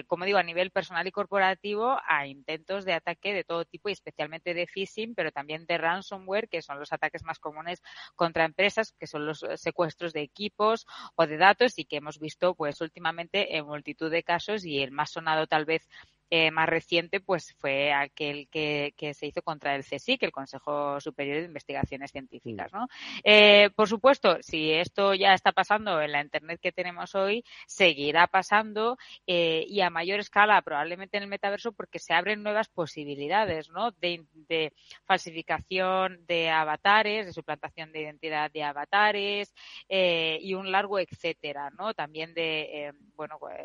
como 0.07 0.25
digo, 0.25 0.37
a 0.37 0.43
nivel 0.43 0.71
personal 0.71 1.05
y 1.07 1.11
corporativo, 1.11 1.97
a 2.07 2.27
intentos 2.27 2.85
de 2.85 2.93
ataque 2.93 3.33
de 3.33 3.43
todo 3.43 3.65
tipo 3.65 3.89
y 3.89 3.91
especialmente 3.91 4.53
de 4.53 4.67
phishing, 4.67 5.13
pero 5.13 5.31
también 5.31 5.65
de 5.65 5.77
ransomware 5.77 6.47
que 6.47 6.61
son 6.61 6.79
los 6.79 6.93
ataques 6.93 7.23
más 7.23 7.39
comunes 7.39 7.81
contra 8.15 8.45
empresas, 8.45 8.93
que 8.99 9.07
son 9.07 9.25
los 9.25 9.45
secuestros 9.55 10.13
de 10.13 10.21
equipos 10.21 10.85
o 11.15 11.27
de 11.27 11.37
datos 11.37 11.77
y 11.77 11.85
que 11.85 11.97
hemos 11.97 12.19
visto 12.19 12.55
pues 12.55 12.79
últimamente 12.81 13.57
en 13.57 13.65
multitud 13.65 14.09
de 14.09 14.23
casos 14.23 14.65
y 14.65 14.79
el 14.79 14.91
más 14.91 15.11
sonado 15.11 15.47
tal 15.47 15.65
vez 15.65 15.87
eh, 16.29 16.51
más 16.51 16.69
reciente 16.69 17.19
pues 17.19 17.55
fue 17.57 17.91
aquel 17.93 18.47
que, 18.49 18.93
que, 18.97 19.13
se 19.13 19.27
hizo 19.27 19.41
contra 19.41 19.75
el 19.75 19.83
CSIC, 19.83 20.23
el 20.23 20.31
Consejo 20.31 20.99
Superior 21.01 21.37
de 21.37 21.45
Investigaciones 21.45 22.11
Científicas. 22.11 22.71
¿no? 22.73 22.87
Eh, 23.23 23.69
por 23.75 23.87
supuesto, 23.87 24.37
si 24.41 24.71
esto 24.71 25.13
ya 25.13 25.33
está 25.33 25.51
pasando 25.51 26.01
en 26.01 26.11
la 26.11 26.21
Internet 26.21 26.59
que 26.61 26.71
tenemos 26.71 27.15
hoy, 27.15 27.43
seguirá 27.67 28.27
pasando 28.27 28.97
eh, 29.27 29.65
y 29.67 29.81
a 29.81 29.89
mayor 29.89 30.19
escala 30.19 30.61
probablemente 30.61 31.17
en 31.17 31.23
el 31.23 31.29
metaverso 31.29 31.71
porque 31.71 31.99
se 31.99 32.13
abren 32.13 32.43
nuevas 32.43 32.69
posibilidades 32.69 33.69
¿no? 33.69 33.91
de, 33.91 34.23
de 34.33 34.73
falsificación 35.05 36.25
de 36.27 36.49
avatares, 36.49 37.25
de 37.25 37.33
suplantación 37.33 37.91
de 37.91 38.01
identidad 38.01 38.51
de 38.51 38.63
avatares 38.63 39.53
eh, 39.87 40.39
y 40.41 40.53
un 40.53 40.71
largo 40.71 40.99
etcétera, 40.99 41.69
¿no? 41.77 41.93
También 41.93 42.33
de, 42.33 42.61
eh, 42.87 42.91
bueno, 43.15 43.37
pues, 43.39 43.57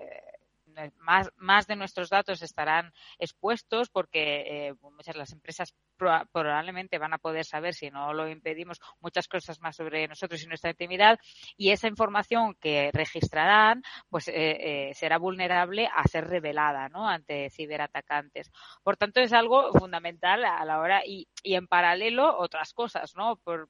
más, 0.99 1.31
más 1.37 1.66
de 1.66 1.76
nuestros 1.76 2.11
datos 2.11 2.43
estarán 2.43 2.93
expuestos 3.19 3.88
porque 3.88 4.69
eh, 4.69 4.75
muchas 4.81 5.16
las 5.16 5.33
empresas 5.33 5.75
probablemente 5.97 6.99
van 6.99 7.14
a 7.14 7.19
poder 7.19 7.45
saber, 7.45 7.75
si 7.75 7.90
no 7.90 8.12
lo 8.12 8.28
impedimos, 8.28 8.81
muchas 9.00 9.28
cosas 9.28 9.61
más 9.61 9.76
sobre 9.76 10.09
nosotros 10.09 10.43
y 10.43 10.47
nuestra 10.47 10.71
intimidad 10.71 11.19
y 11.57 11.71
esa 11.71 11.88
información 11.88 12.57
que 12.61 12.90
registrarán 12.93 13.83
pues 14.09 14.28
eh, 14.28 14.33
eh, 14.88 14.95
será 14.95 15.19
vulnerable 15.19 15.88
a 15.95 16.07
ser 16.09 16.26
revelada 16.26 16.88
¿no? 16.88 17.09
ante 17.09 17.50
ciberatacantes. 17.50 18.50
Por 18.83 18.97
tanto, 18.97 19.21
es 19.21 19.33
algo 19.33 19.73
fundamental 19.73 20.45
a 20.45 20.64
la 20.64 20.81
hora 20.81 21.02
y, 21.07 21.28
y 21.43 21.54
en 21.54 21.69
paralelo 21.69 22.38
otras 22.38 22.73
cosas, 22.73 23.14
¿no? 23.16 23.37
Por 23.37 23.69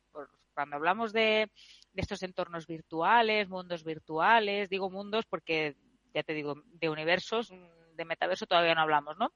cuando 0.55 0.77
hablamos 0.77 1.13
de, 1.13 1.51
de 1.93 2.01
estos 2.01 2.23
entornos 2.23 2.67
virtuales, 2.67 3.49
mundos 3.49 3.85
virtuales, 3.85 4.71
digo 4.71 4.91
mundos 4.91 5.27
porque 5.27 5.77
ya 6.15 6.23
te 6.23 6.33
digo, 6.33 6.55
de 6.67 6.89
universos, 6.89 7.51
de 7.51 8.05
metaverso 8.05 8.47
todavía 8.47 8.75
no 8.75 8.83
hablamos, 8.83 9.17
¿no? 9.19 9.33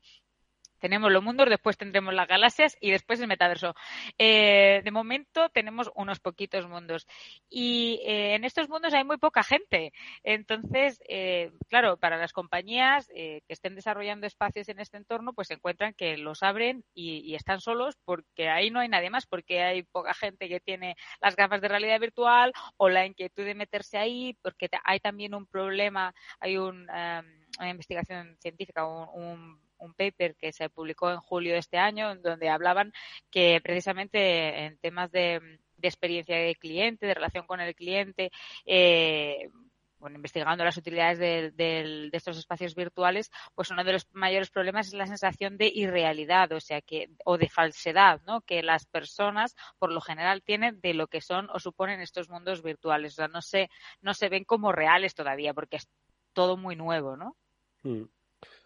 Tenemos 0.79 1.11
los 1.11 1.23
mundos, 1.23 1.49
después 1.49 1.77
tendremos 1.77 2.15
las 2.15 2.29
galaxias 2.29 2.77
y 2.81 2.91
después 2.91 3.21
el 3.21 3.29
metaverso. 3.29 3.75
Eh, 4.19 4.81
de 4.85 4.91
momento 4.91 5.49
tenemos 5.51 5.91
unos 5.95 6.21
poquitos 6.21 6.69
mundos 6.69 7.07
y 7.49 8.01
eh, 8.05 8.35
en 8.35 8.45
estos 8.45 8.69
mundos 8.69 8.95
hay 8.95 9.05
muy 9.05 9.19
poca 9.19 9.43
gente. 9.43 9.93
Entonces, 10.23 11.01
eh, 11.09 11.53
claro, 11.69 11.97
para 11.97 12.17
las 12.17 12.33
compañías 12.33 13.09
eh, 13.15 13.43
que 13.47 13.53
estén 13.55 13.75
desarrollando 13.75 14.27
espacios 14.27 14.69
en 14.69 14.81
este 14.81 14.97
entorno, 14.97 15.33
pues 15.33 15.49
se 15.49 15.55
encuentran 15.55 15.95
que 15.95 16.17
los 16.17 16.43
abren 16.43 16.85
y, 16.95 17.19
y, 17.19 17.35
están 17.35 17.61
solos 17.61 17.97
porque 18.05 18.49
ahí 18.49 18.71
no 18.71 18.81
hay 18.81 18.89
nadie 18.89 19.11
más, 19.11 19.27
porque 19.27 19.63
hay 19.63 19.83
poca 19.83 20.15
gente 20.15 20.49
que 20.49 20.61
tiene 20.61 20.97
las 21.21 21.37
gafas 21.37 21.61
de 21.61 21.69
realidad 21.69 22.01
virtual 22.01 22.53
o 22.77 22.89
la 22.89 23.07
inquietud 23.07 23.45
de 23.45 23.55
meterse 23.55 23.99
ahí, 23.99 24.37
porque 24.43 24.69
hay 24.85 25.01
también 25.01 25.35
un 25.35 25.47
problema, 25.47 26.15
hay 26.41 26.57
un, 26.57 26.89
um, 26.89 27.27
una 27.59 27.71
investigación 27.71 28.37
científica, 28.41 28.87
un, 28.87 29.09
un 29.23 29.68
un 29.79 29.95
paper 29.95 30.37
que 30.37 30.53
se 30.53 30.71
publicó 30.71 31.11
en 31.11 31.21
julio 31.21 31.53
de 31.53 31.59
este 31.59 31.79
año, 31.79 32.17
donde 32.17 32.49
hablaban 32.49 32.93
que 33.31 33.61
precisamente 33.63 34.67
en 34.67 34.79
temas 34.79 35.11
de, 35.11 35.59
de 35.77 35.89
experiencia 35.89 36.37
de 36.37 36.55
cliente, 36.57 37.07
de 37.07 37.15
relación 37.15 37.47
con 37.47 37.61
el 37.61 37.75
cliente, 37.75 38.31
eh, 38.67 39.51
bueno, 39.99 40.17
investigando 40.17 40.65
las 40.65 40.77
utilidades 40.77 41.19
de, 41.19 41.51
de, 41.51 42.09
de, 42.11 42.17
estos 42.17 42.39
espacios 42.39 42.75
virtuales, 42.75 43.31
pues 43.55 43.71
uno 43.71 43.85
de 43.85 43.93
los 43.93 44.07
mayores 44.13 44.51
problemas 44.51 44.89
es 44.89 44.95
la 44.95 45.07
sensación 45.07 45.57
de 45.57 45.71
irrealidad, 45.75 46.53
o 46.53 46.61
sea 46.61 46.81
que, 46.81 47.11
o 47.25 47.37
de 47.37 47.49
falsedad, 47.49 48.21
¿no? 48.25 48.43
Que 48.43 48.63
las 48.63 48.87
personas, 48.87 49.57
por 49.79 49.93
lo 49.93 50.01
general, 50.01 50.43
tienen 50.43 50.81
de 50.81 50.95
lo 50.95 51.09
que 51.09 51.21
son 51.21 51.49
o 51.51 51.59
suponen 51.59 52.01
estos 52.01 52.29
mundos 52.29 52.63
virtuales. 52.63 53.15
O 53.15 53.17
sea, 53.17 53.29
no 53.29 53.43
se, 53.43 53.71
no 54.01 54.15
se 54.15 54.29
ven 54.29 54.45
como 54.45 54.73
reales 54.73 55.15
todavía, 55.15 55.53
porque 55.53 55.77
es 55.77 55.89
todo 56.33 56.57
muy 56.57 56.77
nuevo, 56.77 57.17
¿no? 57.17 57.37
Mm. 57.83 58.05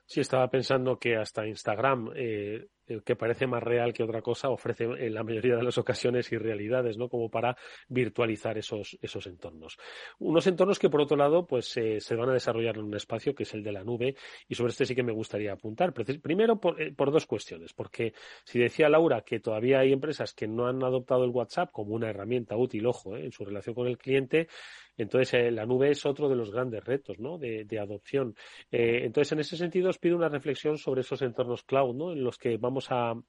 Sí, 0.06 0.20
estaba 0.20 0.48
pensando 0.48 0.98
que 0.98 1.16
hasta 1.16 1.46
Instagram, 1.46 2.10
eh, 2.14 2.68
que 3.04 3.16
parece 3.16 3.46
más 3.46 3.62
real 3.62 3.92
que 3.92 4.02
otra 4.02 4.22
cosa, 4.22 4.50
ofrece 4.50 4.84
en 4.84 5.14
la 5.14 5.22
mayoría 5.22 5.56
de 5.56 5.62
las 5.62 5.78
ocasiones 5.78 6.30
irrealidades, 6.32 6.96
¿no? 6.98 7.08
Como 7.08 7.30
para 7.30 7.56
virtualizar 7.88 8.58
esos, 8.58 8.98
esos 9.00 9.26
entornos. 9.26 9.78
Unos 10.18 10.46
entornos 10.46 10.78
que, 10.78 10.90
por 10.90 11.00
otro 11.00 11.16
lado, 11.16 11.46
pues 11.46 11.76
eh, 11.76 12.00
se 12.00 12.14
van 12.14 12.30
a 12.30 12.34
desarrollar 12.34 12.76
en 12.76 12.84
un 12.84 12.94
espacio 12.94 13.34
que 13.34 13.44
es 13.44 13.54
el 13.54 13.62
de 13.62 13.72
la 13.72 13.84
nube, 13.84 14.14
y 14.48 14.54
sobre 14.54 14.70
este 14.70 14.86
sí 14.86 14.94
que 14.94 15.02
me 15.02 15.12
gustaría 15.12 15.52
apuntar. 15.52 15.92
Primero, 15.92 16.60
por, 16.60 16.80
eh, 16.80 16.92
por 16.92 17.10
dos 17.10 17.26
cuestiones, 17.26 17.72
porque 17.72 18.12
si 18.44 18.58
decía 18.58 18.88
Laura 18.88 19.22
que 19.22 19.40
todavía 19.40 19.80
hay 19.80 19.92
empresas 19.92 20.32
que 20.34 20.46
no 20.46 20.66
han 20.66 20.82
adoptado 20.82 21.24
el 21.24 21.30
WhatsApp 21.30 21.70
como 21.72 21.94
una 21.94 22.10
herramienta 22.10 22.56
útil, 22.56 22.86
ojo, 22.86 23.16
eh, 23.16 23.24
en 23.24 23.32
su 23.32 23.44
relación 23.44 23.74
con 23.74 23.86
el 23.86 23.98
cliente, 23.98 24.48
entonces, 24.96 25.34
eh, 25.34 25.50
la 25.50 25.64
nube 25.64 25.90
es 25.90 26.04
otro 26.04 26.28
de 26.28 26.36
los 26.36 26.50
grandes 26.50 26.84
retos 26.84 27.18
¿no? 27.18 27.38
de, 27.38 27.66
adopción. 27.80 28.34
Eh, 28.70 29.00
entonces, 29.04 29.32
en 29.32 29.40
ese 29.40 29.56
sentido, 29.56 29.88
os 29.88 29.98
pido 29.98 30.16
una 30.16 30.28
reflexión 30.28 30.78
sobre 30.78 31.00
esos 31.00 31.22
entornos 31.22 31.62
cloud, 31.62 31.94
¿no? 31.94 32.12
en 32.12 32.22
los 32.22 32.36
que 32.36 32.56
vamos 32.58 32.81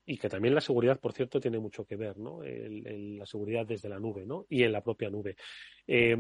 y 0.06 0.18
que 0.18 0.30
también 0.30 0.56
la 0.56 0.62
seguridad, 0.62 1.00
por 1.00 1.14
cierto, 1.14 1.40
tiene 1.40 1.60
mucho 1.60 1.86
que 1.86 1.96
ver, 1.96 2.18
¿no? 2.18 2.40
La 2.44 3.26
seguridad 3.26 3.66
desde 3.66 3.90
la 3.90 4.00
nube 4.00 4.26
¿no? 4.26 4.46
y 4.50 4.64
en 4.64 4.72
la 4.72 4.82
propia 4.82 5.10
nube. 5.10 5.36
Eh, 5.88 6.16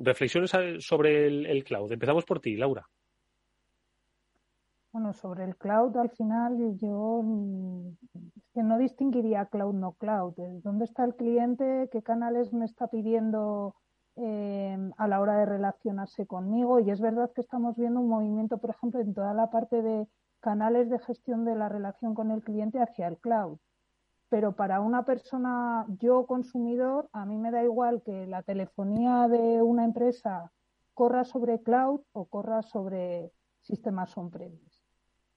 reflexiones 0.00 0.52
sobre 0.84 1.26
el, 1.26 1.64
cloud. 1.64 1.92
Empezamos 1.92 2.24
por 2.24 2.40
ti, 2.40 2.56
Laura. 2.56 2.86
Bueno, 4.92 5.12
sobre 5.12 5.44
el 5.44 5.56
cloud, 5.56 5.96
al 5.96 6.10
final 6.10 6.76
yo 6.78 7.22
es 8.36 8.48
que 8.54 8.62
no 8.62 8.78
distinguiría 8.78 9.46
cloud 9.46 9.74
no 9.74 9.92
cloud. 9.92 10.34
¿Dónde 10.62 10.84
está 10.84 11.04
el 11.04 11.14
cliente? 11.14 11.88
¿Qué 11.92 12.02
canales 12.02 12.52
me 12.52 12.64
está 12.64 12.88
pidiendo 12.88 13.74
eh, 14.20 14.76
a 14.96 15.06
la 15.06 15.20
hora 15.20 15.38
de 15.38 15.46
relacionarse 15.46 16.26
conmigo. 16.26 16.80
Y 16.80 16.90
es 16.90 17.00
verdad 17.00 17.30
que 17.32 17.40
estamos 17.40 17.76
viendo 17.76 18.00
un 18.00 18.08
movimiento, 18.08 18.58
por 18.58 18.70
ejemplo, 18.70 19.00
en 19.00 19.14
toda 19.14 19.32
la 19.32 19.48
parte 19.48 19.80
de 19.80 20.08
canales 20.40 20.90
de 20.90 20.98
gestión 20.98 21.44
de 21.44 21.54
la 21.54 21.68
relación 21.68 22.14
con 22.14 22.30
el 22.30 22.42
cliente 22.42 22.80
hacia 22.80 23.08
el 23.08 23.18
cloud. 23.18 23.58
Pero 24.28 24.54
para 24.56 24.80
una 24.80 25.04
persona, 25.04 25.86
yo 26.00 26.26
consumidor, 26.26 27.08
a 27.12 27.24
mí 27.24 27.38
me 27.38 27.50
da 27.50 27.62
igual 27.64 28.02
que 28.02 28.26
la 28.26 28.42
telefonía 28.42 29.26
de 29.28 29.62
una 29.62 29.84
empresa 29.84 30.52
corra 30.92 31.24
sobre 31.24 31.62
cloud 31.62 32.00
o 32.12 32.26
corra 32.26 32.62
sobre 32.62 33.32
sistemas 33.62 34.16
on-premise. 34.16 34.78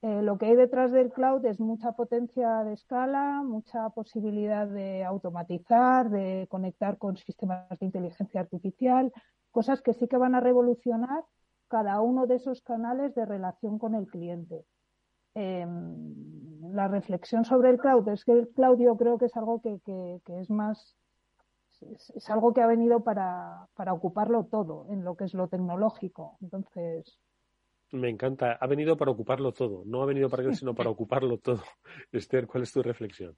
Eh, 0.02 0.24
lo 0.24 0.40
que 0.40 0.48
hay 0.48 0.56
detrás 0.56 0.92
del 0.92 1.12
cloud 1.12 1.46
es 1.46 1.60
mucha 1.60 1.92
potencia 1.92 2.64
de 2.64 2.74
escala, 2.74 3.44
mucha 3.44 3.90
posibilidad 3.92 4.68
de 4.68 5.04
automatizar, 5.04 6.10
de 6.10 6.48
conectar 6.50 6.98
con 6.98 7.18
sistemas 7.18 7.70
de 7.80 7.86
inteligencia 7.86 8.42
artificial, 8.42 9.14
cosas 9.52 9.82
que 9.84 9.94
sí 9.94 10.08
que 10.08 10.18
van 10.18 10.34
a 10.34 10.40
revolucionar 10.40 11.24
cada 11.68 12.02
uno 12.02 12.26
de 12.26 12.36
esos 12.36 12.62
canales 12.64 13.14
de 13.14 13.26
relación 13.26 13.78
con 13.78 13.94
el 13.94 14.08
cliente. 14.08 14.66
Eh, 15.36 15.66
la 16.74 16.88
reflexión 16.88 17.46
sobre 17.46 17.70
el 17.70 17.78
cloud 17.78 18.08
es 18.10 18.24
que 18.26 18.34
el 18.34 18.50
cloud 18.50 18.80
yo 18.80 18.98
creo 18.98 19.18
que 19.18 19.26
es 19.26 19.36
algo 19.36 19.62
que, 19.62 19.80
que, 19.86 20.22
que 20.26 20.40
es 20.40 20.50
más, 20.50 20.96
es, 21.82 22.12
es, 22.12 22.30
algo 22.30 22.54
que 22.54 22.62
ha 22.62 22.68
venido 22.68 23.04
para, 23.04 23.68
para 23.76 23.94
ocuparlo 23.94 24.46
todo 24.46 24.88
en 24.90 25.04
lo 25.04 25.16
que 25.16 25.26
es 25.26 25.34
lo 25.34 25.48
tecnológico. 25.48 26.38
Entonces, 26.42 27.20
me 27.92 28.10
encanta. 28.10 28.54
Ha 28.54 28.68
venido 28.68 28.96
para 28.96 29.12
ocuparlo 29.12 29.52
todo. 29.52 29.84
No 29.86 30.02
ha 30.02 30.06
venido 30.06 30.30
para 30.30 30.44
qué, 30.44 30.54
sino 30.56 30.74
para 30.74 30.90
ocuparlo 30.90 31.38
todo. 31.38 31.64
Esther, 32.12 32.48
¿cuál 32.48 32.64
es 32.64 32.72
tu 32.72 32.82
reflexión? 32.82 33.36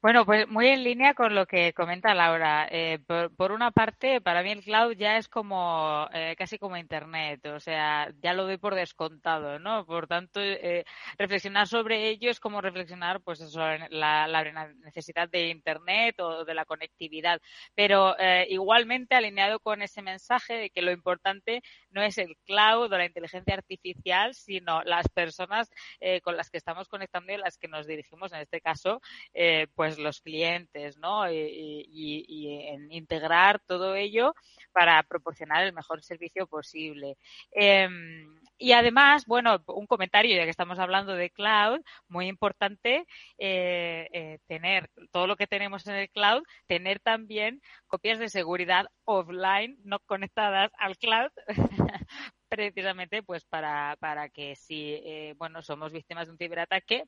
Bueno, 0.00 0.24
pues 0.24 0.46
muy 0.48 0.68
en 0.68 0.84
línea 0.84 1.14
con 1.14 1.34
lo 1.34 1.46
que 1.46 1.72
comenta 1.72 2.14
Laura. 2.14 2.68
Eh, 2.70 2.98
por, 3.36 3.52
una 3.52 3.70
parte, 3.70 4.20
para 4.20 4.42
mí 4.42 4.50
el 4.52 4.62
cloud 4.62 4.92
ya 4.96 5.16
es 5.18 5.28
como 5.28 6.08
eh, 6.12 6.34
casi 6.38 6.58
como 6.58 6.76
Internet, 6.76 7.44
o 7.46 7.60
sea, 7.60 8.12
ya 8.22 8.34
lo 8.34 8.44
doy 8.44 8.58
por 8.58 8.74
descontado, 8.74 9.58
¿no? 9.58 9.84
Por 9.86 10.06
tanto, 10.06 10.40
eh, 10.40 10.84
reflexionar 11.18 11.66
sobre 11.66 12.08
ello 12.08 12.30
es 12.30 12.40
como 12.40 12.60
reflexionar, 12.60 13.20
pues, 13.22 13.38
sobre 13.38 13.88
la, 13.90 14.26
la, 14.28 14.44
necesidad 14.84 15.28
de 15.28 15.48
Internet 15.48 16.20
o 16.20 16.44
de 16.44 16.54
la 16.54 16.64
conectividad. 16.64 17.40
Pero 17.74 18.16
eh, 18.18 18.46
igualmente 18.50 19.14
alineado 19.14 19.58
con 19.60 19.82
ese 19.82 20.02
mensaje 20.02 20.54
de 20.54 20.70
que 20.70 20.82
lo 20.82 20.92
importante 20.92 21.62
no 21.94 22.02
es 22.02 22.18
el 22.18 22.36
cloud 22.44 22.92
o 22.92 22.98
la 22.98 23.06
inteligencia 23.06 23.54
artificial, 23.54 24.34
sino 24.34 24.82
las 24.82 25.08
personas 25.08 25.70
eh, 26.00 26.20
con 26.20 26.36
las 26.36 26.50
que 26.50 26.58
estamos 26.58 26.88
conectando 26.88 27.32
y 27.32 27.36
las 27.36 27.56
que 27.56 27.68
nos 27.68 27.86
dirigimos, 27.86 28.32
en 28.32 28.40
este 28.40 28.60
caso, 28.60 29.00
eh, 29.32 29.68
pues 29.74 29.98
los 29.98 30.20
clientes, 30.20 30.98
¿no? 30.98 31.30
Y, 31.30 31.84
en 32.44 32.92
integrar 32.92 33.60
todo 33.60 33.94
ello 33.94 34.34
para 34.72 35.02
proporcionar 35.04 35.64
el 35.64 35.72
mejor 35.72 36.02
servicio 36.02 36.46
posible. 36.46 37.16
Eh, 37.52 37.88
y 38.58 38.72
además, 38.72 39.26
bueno, 39.26 39.62
un 39.68 39.86
comentario, 39.86 40.36
ya 40.36 40.44
que 40.44 40.50
estamos 40.50 40.78
hablando 40.78 41.14
de 41.14 41.30
cloud, 41.30 41.80
muy 42.08 42.26
importante 42.28 43.06
eh, 43.38 44.08
eh, 44.12 44.38
tener 44.46 44.90
todo 45.12 45.26
lo 45.26 45.36
que 45.36 45.46
tenemos 45.46 45.86
en 45.86 45.96
el 45.96 46.10
cloud, 46.10 46.42
tener 46.66 47.00
también 47.00 47.60
copias 47.86 48.18
de 48.18 48.28
seguridad 48.28 48.86
offline, 49.04 49.76
no 49.84 49.98
conectadas 50.00 50.70
al 50.78 50.96
cloud, 50.98 51.30
precisamente 52.48 53.22
pues 53.22 53.44
para, 53.44 53.96
para 54.00 54.28
que 54.28 54.54
si, 54.56 54.94
eh, 55.04 55.34
bueno, 55.36 55.62
somos 55.62 55.92
víctimas 55.92 56.26
de 56.26 56.32
un 56.32 56.38
ciberataque, 56.38 57.04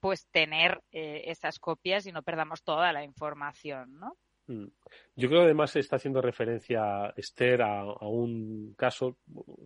pues 0.00 0.28
tener 0.30 0.82
eh, 0.92 1.24
esas 1.26 1.58
copias 1.58 2.06
y 2.06 2.12
no 2.12 2.22
perdamos 2.22 2.62
toda 2.62 2.92
la 2.92 3.04
información, 3.04 3.98
¿no? 3.98 4.16
Mm. 4.46 4.66
Yo 5.16 5.28
creo 5.28 5.40
que 5.40 5.46
además 5.46 5.70
se 5.70 5.80
está 5.80 5.96
haciendo 5.96 6.20
referencia, 6.20 7.12
Esther, 7.16 7.62
a, 7.62 7.80
a 7.80 8.08
un 8.08 8.74
caso, 8.76 9.18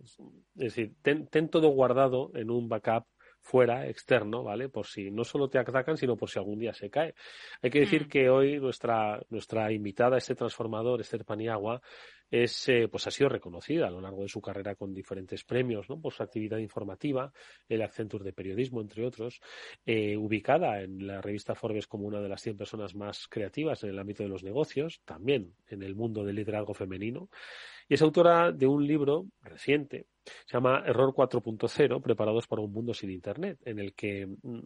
es 0.03 0.17
decir, 0.55 0.93
ten, 1.01 1.27
ten, 1.27 1.49
todo 1.49 1.69
guardado 1.69 2.31
en 2.33 2.49
un 2.49 2.69
backup 2.69 3.05
fuera, 3.41 3.87
externo, 3.87 4.43
¿vale? 4.43 4.69
Por 4.69 4.85
si 4.85 5.11
no 5.11 5.23
solo 5.23 5.49
te 5.49 5.59
atacan, 5.59 5.97
sino 5.97 6.15
por 6.17 6.29
si 6.29 6.39
algún 6.39 6.59
día 6.59 6.73
se 6.73 6.89
cae. 6.89 7.13
Hay 7.61 7.69
que 7.69 7.79
decir 7.79 8.05
Mm. 8.05 8.09
que 8.09 8.29
hoy 8.29 8.59
nuestra, 8.59 9.21
nuestra 9.29 9.71
invitada, 9.71 10.17
este 10.17 10.35
transformador, 10.35 11.01
Esther 11.01 11.23
Paniagua, 11.25 11.81
es, 12.31 12.69
eh, 12.69 12.87
pues 12.89 13.07
ha 13.07 13.11
sido 13.11 13.29
reconocida 13.29 13.87
a 13.87 13.91
lo 13.91 14.01
largo 14.01 14.21
de 14.23 14.29
su 14.29 14.41
carrera 14.41 14.75
con 14.75 14.93
diferentes 14.93 15.43
premios, 15.43 15.89
¿no? 15.89 15.99
Por 15.99 16.13
su 16.13 16.23
actividad 16.23 16.57
informativa, 16.59 17.31
el 17.67 17.81
Accenture 17.81 18.23
de 18.23 18.33
Periodismo, 18.33 18.81
entre 18.81 19.05
otros, 19.05 19.41
eh, 19.85 20.15
ubicada 20.17 20.81
en 20.81 21.05
la 21.07 21.21
revista 21.21 21.55
Forbes 21.55 21.87
como 21.87 22.05
una 22.07 22.21
de 22.21 22.29
las 22.29 22.41
100 22.41 22.57
personas 22.57 22.95
más 22.95 23.27
creativas 23.27 23.83
en 23.83 23.89
el 23.91 23.99
ámbito 23.99 24.23
de 24.23 24.29
los 24.29 24.43
negocios, 24.43 25.01
también 25.05 25.53
en 25.67 25.83
el 25.83 25.95
mundo 25.95 26.23
del 26.23 26.35
liderazgo 26.35 26.73
femenino, 26.73 27.29
y 27.87 27.95
es 27.95 28.01
autora 28.03 28.51
de 28.51 28.67
un 28.67 28.85
libro 28.85 29.25
reciente, 29.41 30.05
se 30.45 30.53
llama 30.53 30.83
Error 30.85 31.11
4.0, 31.15 32.01
preparados 32.01 32.45
para 32.45 32.61
un 32.61 32.71
mundo 32.71 32.93
sin 32.93 33.09
Internet, 33.09 33.57
en 33.65 33.79
el 33.79 33.93
que 33.95 34.27
mm, 34.27 34.59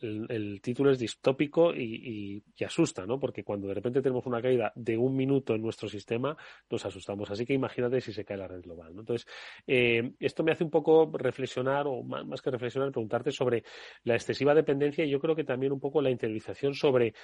el, 0.00 0.26
el 0.28 0.60
título 0.60 0.90
es 0.90 0.98
distópico 0.98 1.74
y, 1.74 1.80
y- 1.82 2.42
y 2.56 2.64
asusta, 2.64 3.06
¿no? 3.06 3.18
Porque 3.18 3.42
cuando 3.44 3.68
de 3.68 3.74
repente 3.74 4.02
tenemos 4.02 4.26
una 4.26 4.42
caída 4.42 4.70
de 4.74 4.98
un 4.98 5.16
minuto 5.16 5.54
en 5.54 5.62
nuestro 5.62 5.88
sistema, 5.88 6.36
nos 6.70 6.84
asustamos. 6.98 7.30
Así 7.30 7.46
que 7.46 7.54
imagínate 7.54 8.00
si 8.00 8.12
se 8.12 8.24
cae 8.24 8.36
la 8.36 8.48
red 8.48 8.62
global, 8.62 8.94
¿no? 8.94 9.00
Entonces, 9.00 9.26
eh, 9.66 10.12
esto 10.18 10.42
me 10.42 10.52
hace 10.52 10.64
un 10.64 10.70
poco 10.70 11.10
reflexionar, 11.16 11.86
o 11.86 12.02
más, 12.02 12.42
que 12.42 12.50
reflexionar, 12.50 12.90
preguntarte 12.90 13.30
sobre 13.30 13.64
la 14.04 14.14
excesiva 14.14 14.54
dependencia 14.54 15.04
y 15.04 15.10
yo 15.10 15.20
creo 15.20 15.34
que 15.34 15.44
también 15.44 15.72
un 15.72 15.80
poco 15.80 16.02
la 16.02 16.10
interiorización 16.10 16.74
sobre 16.74 17.14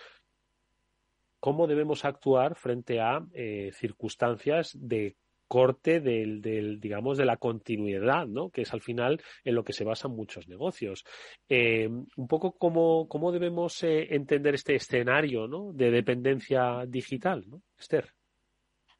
cómo 1.40 1.66
debemos 1.66 2.04
actuar 2.04 2.54
frente 2.54 3.00
a 3.00 3.20
eh, 3.34 3.70
circunstancias 3.74 4.76
de 4.80 5.16
corte 5.46 6.00
del, 6.00 6.40
del, 6.40 6.80
digamos, 6.80 7.18
de 7.18 7.24
la 7.26 7.36
continuidad, 7.36 8.26
¿no? 8.26 8.50
Que 8.50 8.62
es 8.62 8.72
al 8.72 8.80
final 8.80 9.20
en 9.44 9.54
lo 9.54 9.62
que 9.62 9.72
se 9.72 9.84
basan 9.84 10.12
muchos 10.12 10.48
negocios. 10.48 11.04
Eh, 11.48 11.88
un 11.88 12.28
poco 12.28 12.52
cómo, 12.52 13.06
cómo 13.08 13.30
debemos 13.30 13.82
eh, 13.82 14.14
entender 14.14 14.54
este 14.54 14.74
escenario, 14.74 15.46
¿no? 15.46 15.72
De 15.72 15.90
dependencia 15.90 16.84
digital, 16.86 17.44
¿no? 17.46 17.62
Esther. 17.78 18.13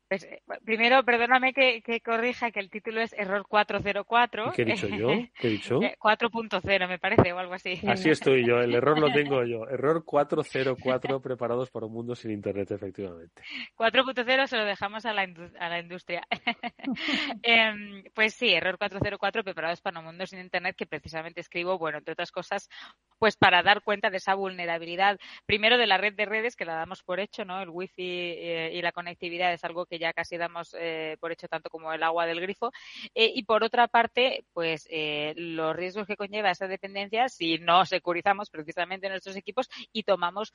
Pues, 0.08 0.24
eh, 0.24 0.42
primero, 0.64 1.02
perdóname 1.04 1.52
que, 1.54 1.82
que 1.82 2.00
corrija 2.00 2.50
que 2.50 2.60
el 2.60 2.68
título 2.70 3.00
es 3.00 3.12
Error 3.14 3.46
404. 3.48 4.48
¿Y 4.48 4.52
¿Qué 4.52 4.62
he 4.62 4.64
dicho 4.66 4.88
yo? 4.88 5.08
¿Qué 5.38 5.46
he 5.48 5.50
dicho? 5.50 5.82
Eh, 5.82 5.96
4.0 5.98 6.88
me 6.88 6.98
parece 6.98 7.32
o 7.32 7.38
algo 7.38 7.54
así. 7.54 7.80
Así 7.88 8.10
estoy 8.10 8.46
yo, 8.46 8.58
el 8.60 8.74
error 8.74 8.98
lo 8.98 9.10
tengo 9.12 9.44
yo. 9.44 9.66
Error 9.68 10.04
404, 10.04 11.20
preparados 11.22 11.70
para 11.70 11.86
un 11.86 11.92
mundo 11.92 12.14
sin 12.14 12.30
Internet, 12.30 12.70
efectivamente. 12.70 13.42
4.0 13.76 14.46
se 14.46 14.56
lo 14.56 14.64
dejamos 14.64 15.06
a 15.06 15.12
la, 15.14 15.26
indu- 15.26 15.52
a 15.58 15.68
la 15.68 15.78
industria. 15.80 16.22
Em, 17.42 18.04
pues 18.14 18.34
sí, 18.34 18.52
error 18.54 18.78
404, 18.78 19.44
preparados 19.44 19.80
para 19.80 19.98
un 20.00 20.06
mundo 20.06 20.26
sin 20.26 20.38
Internet, 20.40 20.76
que 20.76 20.86
precisamente 20.86 21.40
escribo, 21.40 21.78
bueno, 21.78 21.98
entre 21.98 22.12
otras 22.12 22.30
cosas, 22.30 22.68
pues 23.18 23.36
para 23.36 23.62
dar 23.62 23.82
cuenta 23.82 24.10
de 24.10 24.18
esa 24.18 24.34
vulnerabilidad, 24.34 25.18
primero 25.46 25.78
de 25.78 25.86
la 25.86 25.98
red 25.98 26.14
de 26.14 26.26
redes, 26.26 26.56
que 26.56 26.64
la 26.64 26.74
damos 26.74 27.02
por 27.02 27.20
hecho, 27.20 27.44
¿no? 27.44 27.60
El 27.62 27.70
wifi 27.70 28.02
eh, 28.02 28.70
y 28.74 28.82
la 28.82 28.92
conectividad 28.92 29.52
es 29.52 29.64
algo 29.64 29.86
que 29.86 29.93
ya 29.98 30.12
casi 30.12 30.36
damos 30.36 30.74
eh, 30.78 31.16
por 31.20 31.32
hecho 31.32 31.48
tanto 31.48 31.70
como 31.70 31.92
el 31.92 32.02
agua 32.02 32.26
del 32.26 32.40
grifo. 32.40 32.72
Eh, 33.14 33.32
y 33.34 33.44
por 33.44 33.64
otra 33.64 33.88
parte, 33.88 34.44
pues 34.52 34.86
eh, 34.90 35.34
los 35.36 35.74
riesgos 35.74 36.06
que 36.06 36.16
conlleva 36.16 36.50
esa 36.50 36.66
dependencia 36.66 37.28
si 37.28 37.58
no 37.58 37.84
securizamos 37.84 38.50
precisamente 38.50 39.08
nuestros 39.08 39.36
equipos 39.36 39.68
y 39.92 40.02
tomamos 40.02 40.52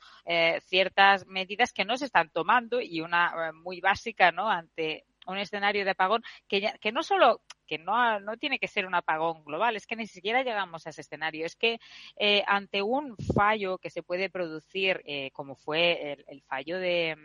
ciertas 0.64 1.26
medidas 1.26 1.72
que 1.72 1.84
no 1.84 1.96
se 1.96 2.04
están 2.06 2.30
tomando 2.30 2.80
y 2.80 3.00
una 3.00 3.52
muy 3.52 3.80
básica, 3.80 4.30
¿no? 4.30 4.48
Ante 4.48 5.04
un 5.26 5.38
escenario 5.38 5.84
de 5.84 5.90
apagón 5.90 6.22
que, 6.48 6.60
ya, 6.60 6.78
que 6.78 6.92
no 6.92 7.02
solo 7.02 7.42
que 7.66 7.78
no, 7.78 8.18
no 8.18 8.36
tiene 8.36 8.58
que 8.58 8.66
ser 8.66 8.84
un 8.84 8.96
apagón 8.96 9.44
global, 9.44 9.76
es 9.76 9.86
que 9.86 9.94
ni 9.94 10.08
siquiera 10.08 10.42
llegamos 10.42 10.86
a 10.86 10.90
ese 10.90 11.02
escenario. 11.02 11.46
Es 11.46 11.54
que 11.54 11.78
eh, 12.16 12.42
ante 12.46 12.82
un 12.82 13.16
fallo 13.36 13.78
que 13.78 13.90
se 13.90 14.02
puede 14.02 14.28
producir, 14.28 15.00
eh, 15.04 15.30
como 15.32 15.54
fue 15.54 16.12
el, 16.12 16.24
el 16.26 16.42
fallo 16.42 16.80
de, 16.80 17.16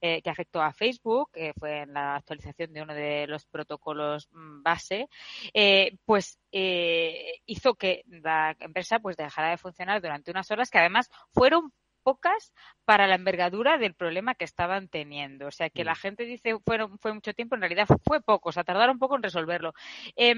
eh, 0.00 0.20
que 0.22 0.30
afectó 0.30 0.60
a 0.60 0.72
Facebook, 0.72 1.30
que 1.32 1.54
fue 1.58 1.82
en 1.82 1.94
la 1.94 2.16
actualización 2.16 2.72
de 2.72 2.82
uno 2.82 2.94
de 2.94 3.26
los 3.26 3.46
protocolos 3.46 4.28
mm, 4.30 4.62
base, 4.62 5.08
eh, 5.54 5.96
pues 6.04 6.38
eh, 6.52 7.40
hizo 7.46 7.74
que 7.74 8.02
la 8.06 8.54
empresa 8.60 8.98
pues 8.98 9.16
dejara 9.16 9.50
de 9.50 9.58
funcionar 9.58 10.02
durante 10.02 10.30
unas 10.30 10.50
horas 10.50 10.70
que 10.70 10.78
además 10.78 11.10
fueron 11.32 11.72
pocas 12.06 12.52
para 12.84 13.08
la 13.08 13.16
envergadura 13.16 13.78
del 13.78 13.94
problema 13.94 14.36
que 14.36 14.44
estaban 14.44 14.86
teniendo. 14.86 15.48
O 15.48 15.50
sea, 15.50 15.70
que 15.70 15.82
la 15.82 15.96
gente 15.96 16.24
dice 16.24 16.56
fueron, 16.64 17.00
fue 17.00 17.12
mucho 17.12 17.34
tiempo, 17.34 17.56
en 17.56 17.62
realidad 17.62 17.88
fue 18.04 18.20
poco, 18.20 18.50
o 18.50 18.52
sea, 18.52 18.62
tardaron 18.62 19.00
poco 19.00 19.16
en 19.16 19.24
resolverlo. 19.24 19.74
Eh, 20.14 20.32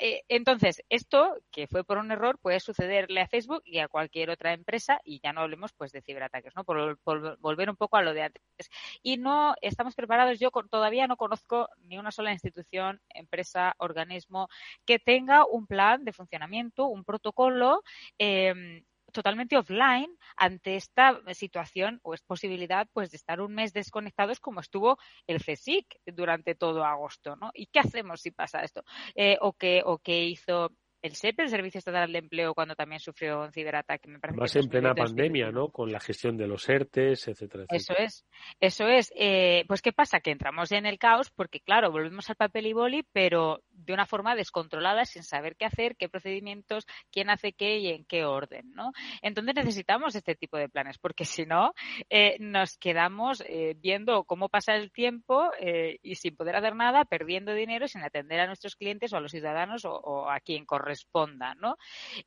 eh, 0.00 0.22
entonces, 0.28 0.84
esto, 0.88 1.36
que 1.50 1.66
fue 1.66 1.82
por 1.82 1.98
un 1.98 2.12
error, 2.12 2.38
puede 2.38 2.60
sucederle 2.60 3.22
a 3.22 3.26
Facebook 3.26 3.62
y 3.64 3.80
a 3.80 3.88
cualquier 3.88 4.30
otra 4.30 4.52
empresa, 4.52 5.00
y 5.04 5.18
ya 5.20 5.32
no 5.32 5.40
hablemos 5.40 5.72
pues 5.72 5.90
de 5.90 6.00
ciberataques, 6.00 6.54
¿no? 6.54 6.62
Por, 6.62 6.96
por 6.98 7.36
volver 7.40 7.68
un 7.68 7.76
poco 7.76 7.96
a 7.96 8.02
lo 8.02 8.14
de 8.14 8.22
antes. 8.22 8.70
Y 9.02 9.16
no 9.16 9.54
estamos 9.60 9.96
preparados, 9.96 10.38
yo 10.38 10.52
con, 10.52 10.68
todavía 10.68 11.08
no 11.08 11.16
conozco 11.16 11.68
ni 11.88 11.98
una 11.98 12.12
sola 12.12 12.30
institución, 12.32 13.00
empresa, 13.08 13.74
organismo 13.78 14.48
que 14.86 15.00
tenga 15.00 15.44
un 15.44 15.66
plan 15.66 16.04
de 16.04 16.12
funcionamiento, 16.12 16.86
un 16.86 17.02
protocolo 17.02 17.82
eh, 18.16 18.84
totalmente 19.10 19.56
offline 19.56 20.16
ante 20.36 20.76
esta 20.76 21.20
situación 21.34 22.00
o 22.02 22.14
es 22.14 22.22
posibilidad 22.22 22.88
pues 22.92 23.10
de 23.10 23.16
estar 23.16 23.40
un 23.40 23.54
mes 23.54 23.72
desconectados 23.72 24.40
como 24.40 24.60
estuvo 24.60 24.98
el 25.26 25.42
CSIC 25.42 25.86
durante 26.06 26.54
todo 26.54 26.84
agosto, 26.84 27.36
¿no? 27.36 27.50
¿Y 27.54 27.66
qué 27.66 27.80
hacemos 27.80 28.20
si 28.20 28.30
pasa 28.30 28.62
esto? 28.62 28.84
Eh, 29.14 29.36
o 29.40 29.52
que 29.52 29.82
o 29.84 29.98
que 29.98 30.24
hizo 30.24 30.70
el 31.02 31.14
SEP, 31.14 31.40
el 31.40 31.48
Servicio 31.48 31.78
Estatal 31.78 32.12
de 32.12 32.18
Empleo, 32.18 32.54
cuando 32.54 32.74
también 32.74 33.00
sufrió 33.00 33.40
un 33.40 33.52
ciberataque. 33.52 34.08
Me 34.08 34.18
parece 34.18 34.38
Más 34.38 34.52
que 34.52 34.58
en 34.58 34.68
plena 34.68 34.88
2020, 34.90 35.22
pandemia, 35.22 35.50
¿no? 35.50 35.68
Con 35.68 35.90
la 35.90 36.00
gestión 36.00 36.36
de 36.36 36.46
los 36.46 36.68
ERTES, 36.68 37.28
etcétera, 37.28 37.64
etcétera. 37.64 37.66
Eso 37.70 37.94
es, 37.96 38.26
eso 38.60 38.86
es. 38.86 39.12
Eh, 39.16 39.64
pues 39.66 39.82
¿qué 39.82 39.92
pasa? 39.92 40.20
Que 40.20 40.30
entramos 40.30 40.72
en 40.72 40.86
el 40.86 40.98
caos 40.98 41.30
porque, 41.30 41.60
claro, 41.60 41.90
volvemos 41.90 42.28
al 42.28 42.36
papel 42.36 42.66
y 42.66 42.72
boli, 42.72 43.04
pero 43.12 43.62
de 43.84 43.92
una 43.92 44.06
forma 44.06 44.34
descontrolada, 44.34 45.04
sin 45.04 45.22
saber 45.22 45.56
qué 45.56 45.64
hacer, 45.64 45.96
qué 45.96 46.08
procedimientos, 46.08 46.86
quién 47.10 47.30
hace 47.30 47.52
qué 47.52 47.78
y 47.78 47.88
en 47.88 48.04
qué 48.04 48.24
orden, 48.24 48.72
¿no? 48.74 48.92
Entonces 49.22 49.54
necesitamos 49.54 50.14
este 50.14 50.34
tipo 50.34 50.56
de 50.56 50.68
planes, 50.68 50.98
porque 50.98 51.24
si 51.24 51.46
no, 51.46 51.72
eh, 52.08 52.36
nos 52.40 52.76
quedamos 52.78 53.42
eh, 53.46 53.76
viendo 53.78 54.24
cómo 54.24 54.48
pasa 54.48 54.74
el 54.74 54.92
tiempo 54.92 55.50
eh, 55.58 55.98
y 56.02 56.16
sin 56.16 56.36
poder 56.36 56.56
hacer 56.56 56.74
nada, 56.76 57.04
perdiendo 57.04 57.54
dinero, 57.54 57.88
sin 57.88 58.02
atender 58.02 58.40
a 58.40 58.46
nuestros 58.46 58.76
clientes 58.76 59.12
o 59.12 59.16
a 59.16 59.20
los 59.20 59.32
ciudadanos 59.32 59.84
o, 59.84 60.30
a 60.30 60.40
quien 60.40 60.64
corresponda, 60.64 61.54
¿no? 61.54 61.76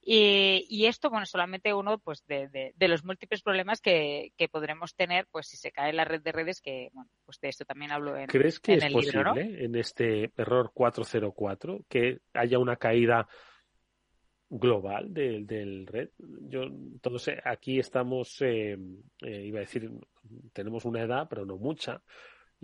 Y, 0.01 0.65
y, 0.69 0.85
esto, 0.85 1.09
bueno, 1.09 1.25
solamente 1.25 1.73
uno 1.73 1.97
pues 1.99 2.25
de, 2.25 2.47
de, 2.49 2.73
de 2.75 2.87
los 2.87 3.03
múltiples 3.03 3.41
problemas 3.41 3.81
que, 3.81 4.33
que, 4.37 4.47
podremos 4.47 4.95
tener 4.95 5.27
pues 5.31 5.47
si 5.47 5.57
se 5.57 5.71
cae 5.71 5.93
la 5.93 6.05
red 6.05 6.21
de 6.21 6.31
redes, 6.31 6.61
que 6.61 6.89
bueno, 6.93 7.09
pues 7.25 7.39
de 7.39 7.49
esto 7.49 7.65
también 7.65 7.91
hablo 7.91 8.17
en 8.17 8.27
¿Crees 8.27 8.59
que 8.59 8.73
en 8.73 8.77
es 8.79 8.83
el 8.85 8.93
posible 8.93 9.17
libro, 9.17 9.35
¿no? 9.35 9.41
en 9.41 9.75
este 9.75 10.31
error 10.37 10.71
404 10.73 11.85
que 11.87 12.19
haya 12.33 12.59
una 12.59 12.75
caída 12.75 13.27
global 14.49 15.13
del, 15.13 15.45
del 15.47 15.87
red? 15.87 16.09
Yo, 16.17 16.65
todos 17.01 17.29
aquí 17.43 17.79
estamos, 17.79 18.41
eh, 18.41 18.77
eh, 19.21 19.45
iba 19.45 19.59
a 19.59 19.61
decir, 19.61 19.89
tenemos 20.53 20.85
una 20.85 21.01
edad, 21.01 21.27
pero 21.29 21.45
no 21.45 21.57
mucha, 21.57 22.01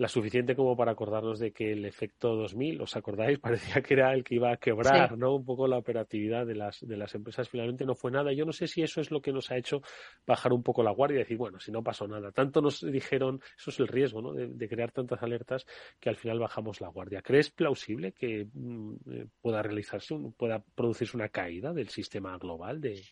la 0.00 0.08
suficiente 0.08 0.56
como 0.56 0.78
para 0.78 0.92
acordarnos 0.92 1.38
de 1.38 1.52
que 1.52 1.72
el 1.72 1.84
efecto 1.84 2.34
2000, 2.34 2.80
¿os 2.80 2.96
acordáis? 2.96 3.38
Parecía 3.74 3.82
que 3.82 3.92
era 3.92 4.14
el 4.14 4.24
que 4.24 4.36
iba 4.36 4.50
a 4.50 4.56
quebrar, 4.56 5.10
sí. 5.10 5.16
¿no? 5.18 5.34
Un 5.34 5.44
poco 5.44 5.68
la 5.68 5.76
operatividad 5.76 6.46
de 6.46 6.54
las, 6.54 6.80
de 6.80 6.96
las 6.96 7.14
empresas. 7.14 7.50
Finalmente 7.50 7.84
no 7.84 7.94
fue 7.94 8.10
nada. 8.10 8.32
Yo 8.32 8.46
no 8.46 8.52
sé 8.52 8.66
si 8.66 8.80
eso 8.82 9.02
es 9.02 9.10
lo 9.10 9.20
que 9.20 9.30
nos 9.30 9.50
ha 9.50 9.58
hecho 9.58 9.82
bajar 10.26 10.54
un 10.54 10.62
poco 10.62 10.82
la 10.82 10.90
guardia 10.90 11.16
y 11.16 11.18
decir, 11.18 11.36
bueno, 11.36 11.60
si 11.60 11.70
no 11.70 11.82
pasó 11.82 12.08
nada. 12.08 12.32
Tanto 12.32 12.62
nos 12.62 12.80
dijeron, 12.80 13.42
eso 13.58 13.68
es 13.68 13.78
el 13.78 13.88
riesgo, 13.88 14.22
¿no? 14.22 14.32
De, 14.32 14.48
de 14.48 14.68
crear 14.70 14.90
tantas 14.90 15.22
alertas 15.22 15.66
que 16.00 16.08
al 16.08 16.16
final 16.16 16.38
bajamos 16.38 16.80
la 16.80 16.88
guardia. 16.88 17.20
¿Crees 17.20 17.50
plausible 17.50 18.12
que 18.12 18.48
mm, 18.54 18.94
pueda 19.42 19.62
realizarse, 19.62 20.14
un, 20.14 20.32
pueda 20.32 20.64
producirse 20.74 21.14
una 21.14 21.28
caída 21.28 21.74
del 21.74 21.90
sistema 21.90 22.38
global 22.38 22.80
de, 22.80 23.02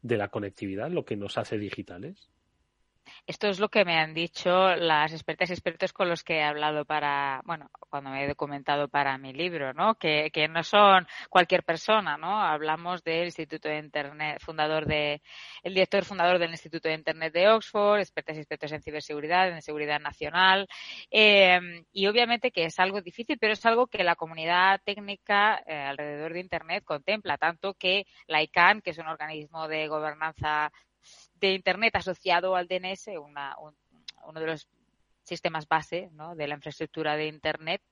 de 0.00 0.16
la 0.16 0.26
conectividad, 0.26 0.90
lo 0.90 1.04
que 1.04 1.16
nos 1.16 1.38
hace 1.38 1.56
digitales? 1.56 2.32
Esto 3.26 3.48
es 3.48 3.60
lo 3.60 3.68
que 3.68 3.84
me 3.84 3.98
han 3.98 4.14
dicho 4.14 4.74
las 4.76 5.12
expertas 5.12 5.50
y 5.50 5.52
expertos 5.52 5.92
con 5.92 6.08
los 6.08 6.24
que 6.24 6.38
he 6.38 6.42
hablado 6.42 6.84
para, 6.84 7.40
bueno, 7.44 7.70
cuando 7.88 8.10
me 8.10 8.24
he 8.24 8.28
documentado 8.28 8.88
para 8.88 9.16
mi 9.18 9.32
libro, 9.32 9.72
¿no? 9.72 9.94
Que, 9.96 10.30
no 10.50 10.62
son 10.64 11.06
cualquier 11.30 11.62
persona, 11.62 12.16
¿no? 12.16 12.42
Hablamos 12.42 13.04
del 13.04 13.26
Instituto 13.26 13.68
de 13.68 13.78
Internet, 13.78 14.40
fundador 14.40 14.86
de, 14.86 15.22
el 15.62 15.74
director 15.74 16.04
fundador 16.04 16.38
del 16.38 16.50
Instituto 16.50 16.88
de 16.88 16.94
Internet 16.94 17.32
de 17.32 17.48
Oxford, 17.48 18.00
expertas 18.00 18.36
y 18.36 18.40
expertos 18.40 18.72
en 18.72 18.82
ciberseguridad, 18.82 19.48
en 19.48 19.62
seguridad 19.62 20.00
nacional, 20.00 20.66
eh, 21.10 21.60
y 21.92 22.06
obviamente 22.06 22.50
que 22.50 22.64
es 22.64 22.78
algo 22.78 23.00
difícil, 23.00 23.38
pero 23.38 23.52
es 23.52 23.64
algo 23.66 23.86
que 23.86 24.04
la 24.04 24.16
comunidad 24.16 24.80
técnica 24.84 25.62
eh, 25.66 25.74
alrededor 25.74 26.32
de 26.32 26.40
Internet 26.40 26.84
contempla, 26.84 27.38
tanto 27.38 27.74
que 27.74 28.06
la 28.26 28.42
ICANN, 28.42 28.82
que 28.82 28.90
es 28.90 28.98
un 28.98 29.06
organismo 29.06 29.68
de 29.68 29.88
gobernanza 29.88 30.72
de 31.48 31.54
Internet 31.54 31.96
asociado 31.96 32.56
al 32.56 32.68
DNS, 32.68 33.08
una, 33.20 33.56
un, 33.58 33.74
uno 34.24 34.40
de 34.40 34.46
los 34.46 34.68
sistemas 35.22 35.68
base 35.68 36.10
¿no? 36.12 36.34
de 36.34 36.46
la 36.46 36.54
infraestructura 36.54 37.16
de 37.16 37.26
Internet, 37.26 37.82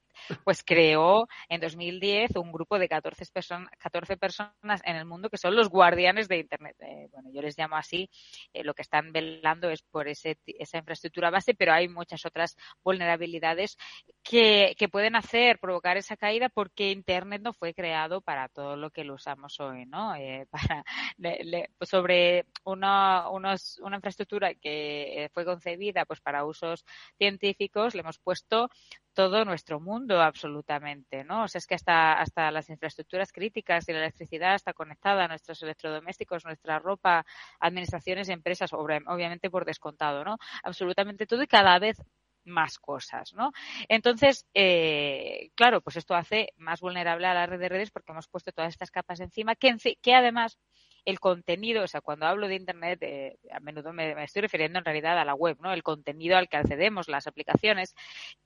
pues 0.44 0.62
creó 0.64 1.26
en 1.48 1.60
2010 1.60 2.36
un 2.36 2.52
grupo 2.52 2.78
de 2.78 2.88
14, 2.88 3.24
personas 3.32 3.70
14 3.78 4.16
personas 4.16 4.82
en 4.84 4.96
el 4.96 5.04
mundo 5.04 5.30
que 5.30 5.38
son 5.38 5.54
los 5.54 5.68
guardianes 5.68 6.28
de 6.28 6.38
Internet. 6.38 6.76
Eh, 6.80 7.08
bueno, 7.12 7.30
yo 7.32 7.42
les 7.42 7.58
llamo 7.58 7.76
así, 7.76 8.10
eh, 8.52 8.64
lo 8.64 8.74
que 8.74 8.82
están 8.82 9.12
velando 9.12 9.70
es 9.70 9.82
por 9.82 10.08
ese, 10.08 10.38
esa 10.46 10.78
infraestructura 10.78 11.30
base, 11.30 11.54
pero 11.54 11.72
hay 11.72 11.88
muchas 11.88 12.24
otras 12.26 12.56
vulnerabilidades 12.82 13.76
que, 14.22 14.76
pueden 14.90 15.14
hacer, 15.14 15.60
provocar 15.60 15.96
esa 15.96 16.16
caída 16.16 16.48
porque 16.48 16.90
Internet 16.90 17.42
no 17.42 17.52
fue 17.52 17.74
creado 17.74 18.20
para 18.20 18.48
todo 18.48 18.76
lo 18.76 18.90
que 18.90 19.04
lo 19.04 19.14
usamos 19.14 19.60
hoy, 19.60 19.86
¿no? 19.86 20.16
Eh, 20.16 20.46
sobre 21.80 22.46
una, 22.64 23.28
unos, 23.30 23.78
una 23.82 23.96
infraestructura 23.96 24.54
que 24.54 25.30
fue 25.32 25.44
concebida 25.44 26.04
pues 26.06 26.20
para 26.20 26.44
usos 26.44 26.84
científicos, 27.18 27.94
le 27.94 28.00
hemos 28.00 28.18
puesto 28.18 28.68
todo 29.12 29.44
nuestro 29.44 29.80
mundo 29.80 29.99
absolutamente, 30.08 31.24
¿no? 31.24 31.44
O 31.44 31.48
sea, 31.48 31.58
es 31.58 31.66
que 31.66 31.74
hasta, 31.74 32.14
hasta 32.14 32.50
las 32.50 32.68
infraestructuras 32.70 33.32
críticas 33.32 33.88
y 33.88 33.92
la 33.92 34.00
electricidad 34.00 34.54
está 34.54 34.72
conectada, 34.72 35.28
nuestros 35.28 35.62
electrodomésticos, 35.62 36.44
nuestra 36.44 36.78
ropa, 36.78 37.24
administraciones, 37.58 38.28
empresas, 38.28 38.72
obviamente 38.72 39.50
por 39.50 39.64
descontado, 39.64 40.24
¿no? 40.24 40.38
Absolutamente 40.62 41.26
todo 41.26 41.42
y 41.42 41.46
cada 41.46 41.78
vez 41.78 41.98
más 42.44 42.78
cosas, 42.78 43.34
¿no? 43.34 43.52
Entonces, 43.88 44.46
eh, 44.54 45.50
claro, 45.54 45.80
pues 45.80 45.96
esto 45.96 46.14
hace 46.14 46.52
más 46.56 46.80
vulnerable 46.80 47.26
a 47.26 47.34
la 47.34 47.46
red 47.46 47.60
de 47.60 47.68
redes 47.68 47.90
porque 47.90 48.12
hemos 48.12 48.28
puesto 48.28 48.52
todas 48.52 48.70
estas 48.70 48.90
capas 48.90 49.20
encima 49.20 49.54
que, 49.56 49.76
que 50.00 50.14
además 50.14 50.58
el 51.04 51.20
contenido, 51.20 51.84
o 51.84 51.86
sea, 51.86 52.00
cuando 52.00 52.26
hablo 52.26 52.48
de 52.48 52.56
Internet, 52.56 52.98
eh, 53.02 53.38
a 53.52 53.60
menudo 53.60 53.92
me, 53.92 54.22
estoy 54.22 54.42
refiriendo 54.42 54.78
en 54.78 54.84
realidad 54.84 55.18
a 55.18 55.24
la 55.24 55.34
web, 55.34 55.56
¿no? 55.60 55.72
El 55.72 55.82
contenido 55.82 56.36
al 56.36 56.48
que 56.48 56.58
accedemos, 56.58 57.08
las 57.08 57.26
aplicaciones, 57.26 57.94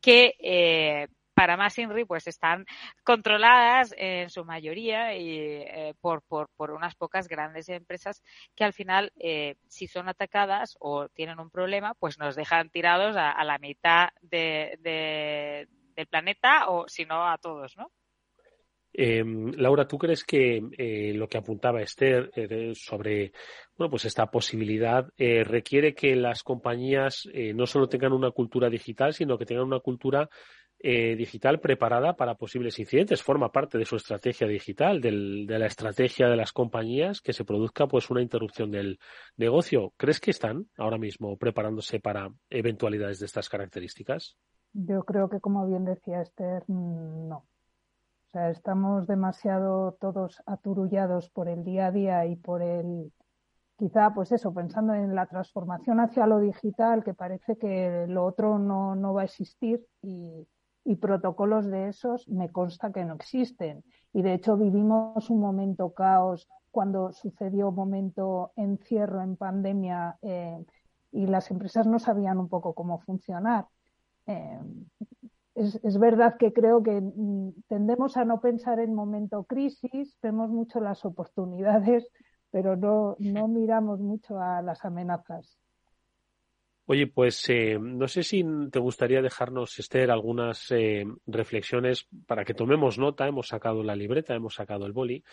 que 0.01 0.35
eh, 0.39 1.09
para 1.35 1.57
más 1.57 1.79
INRI 1.79 2.05
pues 2.05 2.27
están 2.27 2.65
controladas 3.03 3.95
en 3.97 4.31
su 4.31 4.45
mayoría 4.45 5.17
y 5.17 5.39
eh, 5.39 5.95
por, 6.01 6.23
por, 6.23 6.71
unas 6.71 6.95
pocas 6.95 7.29
grandes 7.29 7.69
empresas 7.69 8.23
que 8.55 8.65
al 8.65 8.73
final 8.73 9.13
si 9.69 9.87
son 9.87 10.09
atacadas 10.09 10.77
o 10.81 11.09
tienen 11.09 11.39
un 11.39 11.51
problema 11.51 11.95
pues 11.95 12.19
nos 12.19 12.37
dejan 12.37 12.71
tirados 12.71 13.17
a, 13.17 13.43
la 13.45 13.59
mitad 13.59 14.09
de, 14.23 14.79
del 15.95 16.07
planeta 16.07 16.69
o 16.69 16.89
si 16.89 17.05
no 17.05 17.29
a 17.29 17.39
todos, 17.39 17.77
¿no? 17.77 17.91
Eh, 18.97 19.25
Laura, 19.57 19.89
¿tú 19.89 19.99
crees 19.99 20.23
que 20.23 20.63
eh, 20.79 21.13
lo 21.15 21.29
que 21.29 21.39
apuntaba 21.39 21.83
Esther 21.83 22.31
eh, 22.37 22.73
sobre 22.77 23.33
bueno, 23.77 23.91
pues 23.91 24.05
esta 24.05 24.27
posibilidad 24.27 25.09
eh, 25.17 25.43
requiere 25.43 25.95
que 25.95 26.15
las 26.15 26.45
compañías 26.45 27.29
eh, 27.33 27.53
no 27.53 27.67
solo 27.67 27.89
tengan 27.89 28.13
una 28.13 28.31
cultura 28.31 28.71
digital, 28.71 29.13
sino 29.13 29.37
que 29.37 29.47
tengan 29.47 29.65
una 29.65 29.81
cultura 29.81 30.29
digital 30.85 31.61
preparada 31.61 32.15
para 32.15 32.35
posibles 32.35 32.79
incidentes? 32.79 33.23
Forma 33.23 33.51
parte 33.51 33.79
de 33.79 33.85
su 33.85 33.97
estrategia 33.97 34.47
digital, 34.47 35.01
del, 35.01 35.47
de 35.47 35.59
la 35.59 35.67
estrategia 35.67 36.29
de 36.29 36.37
las 36.37 36.53
compañías 36.53 37.21
que 37.21 37.33
se 37.33 37.45
produzca 37.45 37.87
pues 37.87 38.11
una 38.11 38.23
interrupción 38.23 38.71
del 38.71 38.99
negocio. 39.37 39.93
¿Crees 39.97 40.21
que 40.21 40.31
están 40.31 40.67
ahora 40.77 40.99
mismo 40.99 41.37
preparándose 41.37 42.01
para 42.01 42.31
eventualidades 42.51 43.19
de 43.21 43.27
estas 43.27 43.49
características? 43.49 44.37
Yo 44.73 45.05
creo 45.05 45.29
que, 45.29 45.41
como 45.41 45.67
bien 45.67 45.85
decía 45.85 46.21
Esther, 46.21 46.65
no 46.69 47.47
sea, 48.35 48.51
estamos 48.51 49.07
demasiado 49.07 49.97
todos 50.01 50.43
aturullados 50.45 51.31
por 51.31 51.49
el 51.49 51.65
día 51.65 51.87
a 51.87 51.93
día 51.93 52.27
y 52.27 52.37
por 52.37 52.63
el, 52.63 53.13
quizá, 53.79 54.13
pues 54.13 54.33
eso, 54.33 54.53
pensando 54.53 54.93
en 54.93 55.15
la 55.15 55.27
transformación 55.27 56.01
hacia 56.01 56.27
lo 56.27 56.41
digital, 56.41 57.05
que 57.05 57.15
parece 57.15 57.57
que 57.57 58.07
lo 58.09 58.25
otro 58.25 58.59
no, 58.59 58.97
no 58.97 59.15
va 59.15 59.23
a 59.23 59.27
existir 59.27 59.87
y, 60.03 60.47
y 60.85 60.97
protocolos 60.97 61.67
de 61.67 61.89
esos 61.89 62.29
me 62.29 62.51
consta 62.51 62.93
que 62.93 63.05
no 63.05 63.15
existen. 63.15 63.83
Y 64.13 64.23
de 64.23 64.35
hecho 64.35 64.57
vivimos 64.57 65.31
un 65.31 65.41
momento 65.41 65.93
caos 65.95 66.49
cuando 66.71 67.13
sucedió 67.13 67.69
un 67.71 67.75
momento 67.75 68.53
encierro 68.57 69.23
en 69.23 69.37
pandemia 69.37 70.19
eh, 70.23 70.65
y 71.13 71.27
las 71.27 71.51
empresas 71.51 71.87
no 71.87 71.99
sabían 71.99 72.39
un 72.39 72.49
poco 72.49 72.75
cómo 72.75 73.01
funcionar. 73.01 73.67
Eh, 74.27 74.61
es, 75.55 75.99
verdad 75.99 76.37
que 76.37 76.53
creo 76.53 76.83
que 76.83 77.01
mm, 77.01 77.53
tendemos 77.69 78.17
a 78.17 78.25
no 78.25 78.41
pensar 78.41 78.81
en 78.81 78.95
momento 78.95 79.45
crisis, 79.45 80.17
vemos 80.21 80.51
mucho 80.51 80.81
las 80.81 81.05
oportunidades, 81.05 82.09
pero 82.51 82.77
no, 82.77 83.17
no 83.21 83.49
miramos 83.49 84.01
mucho 84.01 84.41
a 84.41 84.61
las 84.63 84.85
amenazas. 84.85 85.57
Oye, 86.87 87.07
pues 87.07 87.49
eh, 87.49 87.79
no 87.81 88.07
sé 88.09 88.23
si 88.23 88.45
te 88.71 88.79
gustaría 88.79 89.23
dejarnos, 89.23 89.79
Esther, 89.79 90.11
algunas 90.11 90.71
eh, 90.71 91.07
reflexiones 91.27 92.07
para 92.27 92.45
que 92.45 92.53
tomemos 92.53 92.99
nota. 92.99 93.27
Hemos 93.27 93.49
sacado 93.49 93.83
la 93.83 93.97
libreta, 93.97 94.35
hemos 94.35 94.55
sacado 94.55 94.85
el 94.85 94.93
boli, 94.93 95.25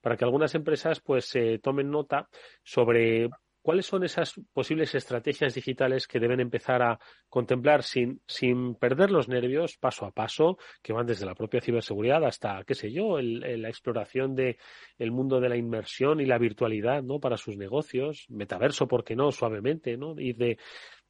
para 0.00 0.16
que 0.16 0.24
algunas 0.24 0.56
empresas 0.56 1.00
pues 1.00 1.32
eh, 1.36 1.60
tomen 1.62 1.92
nota 1.92 2.28
sobre 2.64 3.30
¿cuáles 3.66 3.86
son 3.86 4.04
esas 4.04 4.40
posibles 4.52 4.94
estrategias 4.94 5.52
digitales 5.52 6.06
que 6.06 6.20
deben 6.20 6.38
empezar 6.38 6.82
a 6.82 7.00
contemplar 7.28 7.82
sin, 7.82 8.22
sin 8.24 8.76
perder 8.76 9.10
los 9.10 9.28
nervios 9.28 9.76
paso 9.76 10.06
a 10.06 10.12
paso, 10.12 10.56
que 10.80 10.92
van 10.92 11.04
desde 11.04 11.26
la 11.26 11.34
propia 11.34 11.60
ciberseguridad 11.60 12.24
hasta, 12.24 12.62
qué 12.64 12.76
sé 12.76 12.92
yo, 12.92 13.20
la 13.20 13.68
exploración 13.68 14.36
del 14.36 14.56
el 14.98 15.10
mundo 15.10 15.40
de 15.40 15.48
la 15.48 15.56
inmersión 15.56 16.20
y 16.20 16.26
la 16.26 16.38
virtualidad, 16.38 17.02
¿no? 17.02 17.18
Para 17.18 17.36
sus 17.36 17.56
negocios, 17.56 18.26
metaverso, 18.28 18.86
¿por 18.86 19.02
qué 19.02 19.16
no? 19.16 19.32
Suavemente, 19.32 19.96
¿no? 19.96 20.14
Ir 20.16 20.36
de, 20.36 20.58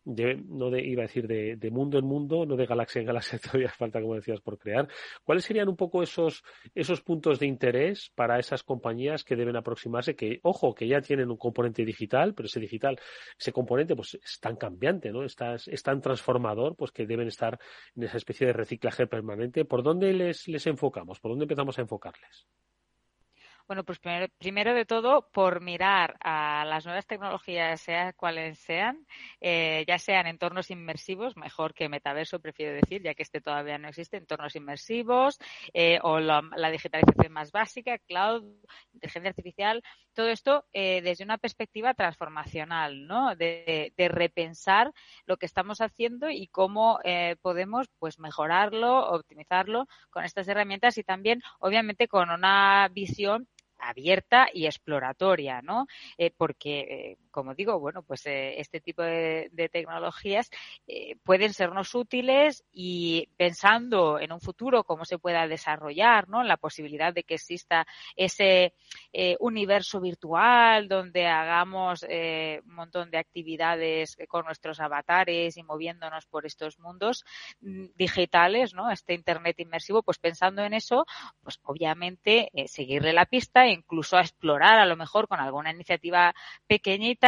no 0.06 0.70
de, 0.70 0.86
iba 0.86 1.02
a 1.02 1.06
decir 1.06 1.26
de, 1.26 1.56
de, 1.56 1.70
mundo 1.70 1.98
en 1.98 2.04
mundo, 2.04 2.46
no 2.46 2.56
de 2.56 2.64
galaxia 2.64 3.00
en 3.00 3.06
galaxia, 3.06 3.38
todavía 3.42 3.68
falta, 3.70 4.00
como 4.00 4.14
decías, 4.14 4.40
por 4.40 4.58
crear. 4.58 4.88
¿Cuáles 5.24 5.44
serían 5.44 5.68
un 5.68 5.76
poco 5.76 6.02
esos, 6.02 6.44
esos 6.74 7.02
puntos 7.02 7.40
de 7.40 7.46
interés 7.46 8.12
para 8.14 8.38
esas 8.38 8.62
compañías 8.62 9.24
que 9.24 9.34
deben 9.34 9.56
aproximarse? 9.56 10.14
Que, 10.14 10.38
ojo, 10.42 10.74
que 10.74 10.86
ya 10.86 11.00
tienen 11.00 11.30
un 11.30 11.36
componente 11.36 11.84
digital, 11.84 12.34
pero 12.34 12.46
ese 12.46 12.60
digital, 12.60 12.98
ese 13.38 13.52
componente, 13.52 13.96
pues 13.96 14.14
es 14.14 14.38
tan 14.40 14.56
cambiante, 14.56 15.10
¿no? 15.10 15.24
Está, 15.24 15.56
es 15.56 15.82
tan 15.82 16.00
transformador, 16.00 16.76
pues 16.76 16.92
que 16.92 17.06
deben 17.06 17.26
estar 17.26 17.58
en 17.96 18.04
esa 18.04 18.16
especie 18.16 18.46
de 18.46 18.52
reciclaje 18.52 19.06
permanente. 19.08 19.64
¿Por 19.64 19.82
dónde 19.82 20.12
les, 20.12 20.46
les 20.46 20.66
enfocamos? 20.68 21.18
¿Por 21.18 21.32
dónde 21.32 21.44
empezamos 21.44 21.78
a 21.78 21.82
enfocarles? 21.82 22.46
Bueno, 23.68 23.82
pues 23.82 23.98
primero, 23.98 24.74
de 24.74 24.84
todo, 24.84 25.28
por 25.32 25.60
mirar 25.60 26.16
a 26.20 26.64
las 26.64 26.84
nuevas 26.84 27.04
tecnologías, 27.04 27.80
sea 27.80 28.12
cuales 28.12 28.60
sean, 28.60 29.04
eh, 29.40 29.84
ya 29.88 29.98
sean 29.98 30.28
entornos 30.28 30.70
inmersivos, 30.70 31.36
mejor 31.36 31.74
que 31.74 31.88
metaverso, 31.88 32.38
prefiero 32.38 32.74
decir, 32.74 33.02
ya 33.02 33.14
que 33.14 33.24
este 33.24 33.40
todavía 33.40 33.76
no 33.76 33.88
existe, 33.88 34.18
entornos 34.18 34.54
inmersivos, 34.54 35.40
eh, 35.74 35.98
o 36.02 36.20
la, 36.20 36.42
digitalización 36.70 37.32
más 37.32 37.50
básica, 37.50 37.98
cloud, 37.98 38.44
inteligencia 38.94 39.30
artificial, 39.30 39.82
todo 40.14 40.28
esto 40.28 40.64
eh, 40.72 41.02
desde 41.02 41.24
una 41.24 41.38
perspectiva 41.38 41.92
transformacional, 41.94 43.08
¿no? 43.08 43.34
De, 43.34 43.92
de, 43.96 44.08
repensar 44.08 44.92
lo 45.26 45.38
que 45.38 45.46
estamos 45.46 45.80
haciendo 45.80 46.30
y 46.30 46.46
cómo 46.46 47.00
podemos, 47.42 47.88
pues, 47.98 48.20
mejorarlo, 48.20 49.08
optimizarlo 49.10 49.88
con 50.10 50.24
estas 50.24 50.46
herramientas 50.46 50.98
y 50.98 51.02
también, 51.02 51.42
obviamente, 51.58 52.06
con 52.06 52.30
una 52.30 52.88
visión 52.92 53.48
abierta 53.78 54.48
y 54.52 54.66
exploratoria, 54.66 55.62
¿no? 55.62 55.86
Eh, 56.18 56.30
porque, 56.36 56.80
eh, 56.80 57.16
como 57.36 57.54
digo, 57.54 57.78
bueno, 57.78 58.02
pues 58.02 58.24
eh, 58.24 58.58
este 58.58 58.80
tipo 58.80 59.02
de, 59.02 59.50
tecnologías 59.70 60.50
pueden 61.22 61.52
sernos 61.52 61.94
útiles 61.94 62.64
y 62.72 63.28
pensando 63.36 64.18
en 64.18 64.32
un 64.32 64.40
futuro 64.40 64.84
cómo 64.84 65.04
se 65.04 65.18
pueda 65.18 65.46
desarrollar, 65.46 66.30
¿no? 66.30 66.42
La 66.44 66.56
posibilidad 66.56 67.12
de 67.12 67.24
que 67.24 67.34
exista 67.34 67.86
ese 68.14 68.72
universo 69.40 70.00
virtual 70.00 70.88
donde 70.88 71.26
hagamos 71.26 72.04
un 72.04 72.74
montón 72.74 73.10
de 73.10 73.18
actividades 73.18 74.16
con 74.28 74.46
nuestros 74.46 74.80
avatares 74.80 75.56
y 75.56 75.62
moviéndonos 75.62 76.24
por 76.26 76.46
estos 76.46 76.78
mundos 76.78 77.24
mm, 77.60 77.86
digitales, 77.96 78.72
¿no? 78.72 78.90
Este 78.90 79.12
Internet 79.14 79.58
inmersivo, 79.58 80.02
pues 80.02 80.18
pensando 80.18 80.62
en 80.62 80.72
eso, 80.72 81.04
pues 81.42 81.58
obviamente 81.64 82.50
seguirle 82.66 83.12
la 83.12 83.26
pista 83.26 83.66
incluso 83.68 84.16
a 84.16 84.20
explorar 84.22 84.78
a 84.78 84.86
lo 84.86 84.96
mejor 84.96 85.28
con 85.28 85.40
alguna 85.40 85.70
iniciativa 85.70 86.34
pequeñita. 86.66 87.25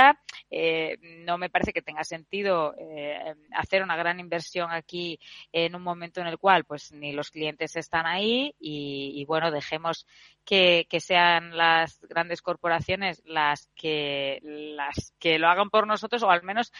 Eh, 0.51 0.97
no 1.27 1.39
me 1.39 1.51
parece 1.51 1.73
que 1.73 1.83
tenga 1.83 2.05
sentido 2.05 2.75
eh, 2.79 3.35
hacer 3.53 3.83
una 3.83 3.97
gran 3.97 4.21
inversión 4.21 4.71
aquí 4.71 5.19
en 5.53 5.75
un 5.75 5.83
momento 5.83 6.21
en 6.21 6.27
el 6.27 6.39
cual 6.39 6.65
pues 6.65 6.93
ni 6.93 7.13
los 7.13 7.31
clientes 7.31 7.77
están 7.77 8.07
ahí 8.07 8.55
y, 8.59 9.25
bueno, 9.27 9.51
dejemos 9.51 10.07
que, 10.49 10.87
que 10.89 10.99
sean 10.99 11.55
las 11.59 12.01
grandes 12.09 12.41
corporaciones 12.41 13.23
las 13.27 13.69
que 13.77 14.41
las 14.43 15.13
que 15.19 15.39
lo 15.39 15.47
hagan 15.47 15.69
por 15.69 15.87
nosotros 15.87 16.23
o 16.23 16.31
al 16.31 16.43
menos 16.43 16.73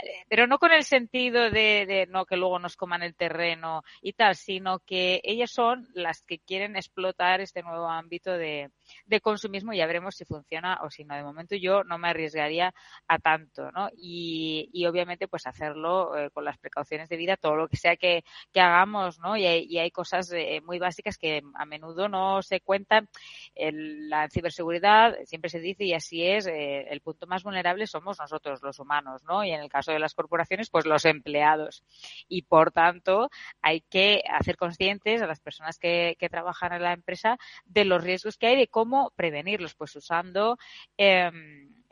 eh, 0.00 0.22
pero 0.28 0.46
no 0.46 0.58
con 0.58 0.70
el 0.70 0.84
sentido 0.84 1.50
de, 1.50 1.86
de 1.86 2.06
no 2.08 2.24
que 2.24 2.36
luego 2.36 2.60
nos 2.60 2.76
coman 2.76 3.02
el 3.02 3.16
terreno 3.16 3.82
y 4.00 4.12
tal 4.12 4.36
sino 4.36 4.78
que 4.78 5.20
ellas 5.24 5.50
son 5.50 5.88
las 5.92 6.22
que 6.22 6.38
quieren 6.38 6.76
explotar 6.76 7.40
este 7.40 7.64
nuevo 7.64 7.88
ámbito 7.88 8.30
de, 8.30 8.70
de 9.06 9.20
consumismo 9.20 9.72
y 9.72 9.78
ya 9.78 9.86
veremos 9.86 10.14
si 10.14 10.24
funciona 10.24 10.78
o 10.84 10.90
si 10.90 11.04
no. 11.04 11.16
De 11.16 11.24
momento 11.24 11.56
yo 11.56 11.82
no 11.82 11.98
me 11.98 12.10
arriesgaría 12.10 12.72
a 13.08 13.18
tanto 13.18 13.72
no 13.72 13.90
y, 13.96 14.70
y 14.72 14.86
obviamente 14.86 15.26
pues 15.26 15.48
hacerlo 15.48 16.16
eh, 16.16 16.30
con 16.30 16.44
las 16.44 16.58
precauciones 16.58 17.08
de 17.08 17.16
vida 17.16 17.36
todo 17.36 17.56
lo 17.56 17.66
que 17.66 17.76
sea 17.76 17.96
que, 17.96 18.22
que 18.52 18.60
hagamos 18.60 19.18
no 19.18 19.36
y 19.36 19.46
hay, 19.46 19.66
y 19.68 19.78
hay 19.78 19.90
cosas 19.90 20.30
eh, 20.32 20.60
muy 20.64 20.78
básicas 20.78 21.18
que 21.18 21.42
a 21.54 21.64
menudo 21.64 22.08
no 22.08 22.40
se 22.42 22.60
cuentan 22.60 23.08
el, 23.54 24.08
la 24.08 24.28
ciberseguridad 24.28 25.16
siempre 25.24 25.50
se 25.50 25.60
dice 25.60 25.84
y 25.84 25.94
así 25.94 26.24
es 26.24 26.46
eh, 26.46 26.86
el 26.90 27.00
punto 27.00 27.26
más 27.26 27.42
vulnerable 27.42 27.86
somos 27.86 28.18
nosotros 28.18 28.62
los 28.62 28.78
humanos 28.78 29.22
no 29.24 29.44
y 29.44 29.50
en 29.50 29.60
el 29.60 29.68
caso 29.68 29.92
de 29.92 29.98
las 29.98 30.14
corporaciones 30.14 30.70
pues 30.70 30.86
los 30.86 31.04
empleados. 31.04 31.84
Y 32.28 32.42
por 32.42 32.72
tanto 32.72 33.30
hay 33.62 33.80
que 33.82 34.22
hacer 34.28 34.56
conscientes 34.56 35.22
a 35.22 35.26
las 35.26 35.40
personas 35.40 35.78
que, 35.78 36.16
que 36.18 36.28
trabajan 36.28 36.72
en 36.72 36.82
la 36.82 36.92
empresa 36.92 37.38
de 37.64 37.84
los 37.84 38.02
riesgos 38.02 38.36
que 38.36 38.48
hay 38.48 38.56
de 38.56 38.68
cómo 38.68 39.12
prevenirlos 39.16 39.74
pues 39.74 39.94
usando 39.96 40.58
eh, 40.98 41.30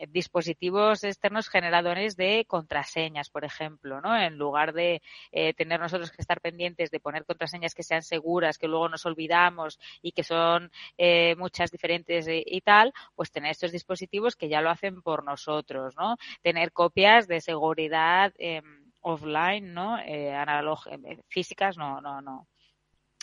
dispositivos 0.08 1.04
externos 1.04 1.48
generadores 1.48 2.16
de 2.16 2.44
contraseñas, 2.46 3.30
por 3.30 3.44
ejemplo, 3.44 4.00
¿no? 4.00 4.16
En 4.16 4.38
lugar 4.38 4.72
de 4.72 5.02
eh, 5.32 5.54
tener 5.54 5.80
nosotros 5.80 6.10
que 6.10 6.22
estar 6.22 6.40
pendientes 6.40 6.90
de 6.90 7.00
poner 7.00 7.24
contraseñas 7.24 7.74
que 7.74 7.82
sean 7.82 8.02
seguras, 8.02 8.58
que 8.58 8.68
luego 8.68 8.88
nos 8.88 9.06
olvidamos 9.06 9.78
y 10.02 10.12
que 10.12 10.24
son 10.24 10.70
eh, 10.98 11.34
muchas 11.36 11.70
diferentes 11.70 12.26
y, 12.28 12.60
tal, 12.60 12.92
pues 13.14 13.30
tener 13.30 13.50
estos 13.50 13.72
dispositivos 13.72 14.36
que 14.36 14.48
ya 14.48 14.60
lo 14.60 14.70
hacen 14.70 15.02
por 15.02 15.24
nosotros, 15.24 15.94
¿no? 15.96 16.16
Tener 16.42 16.72
copias 16.72 17.28
de 17.28 17.40
seguridad 17.40 18.32
eh, 18.38 18.62
offline, 19.00 19.72
¿no? 19.72 19.98
Eh, 19.98 20.32
analog 20.32 20.80
físicas, 21.28 21.76
no, 21.76 22.00
no, 22.00 22.20
no 22.20 22.46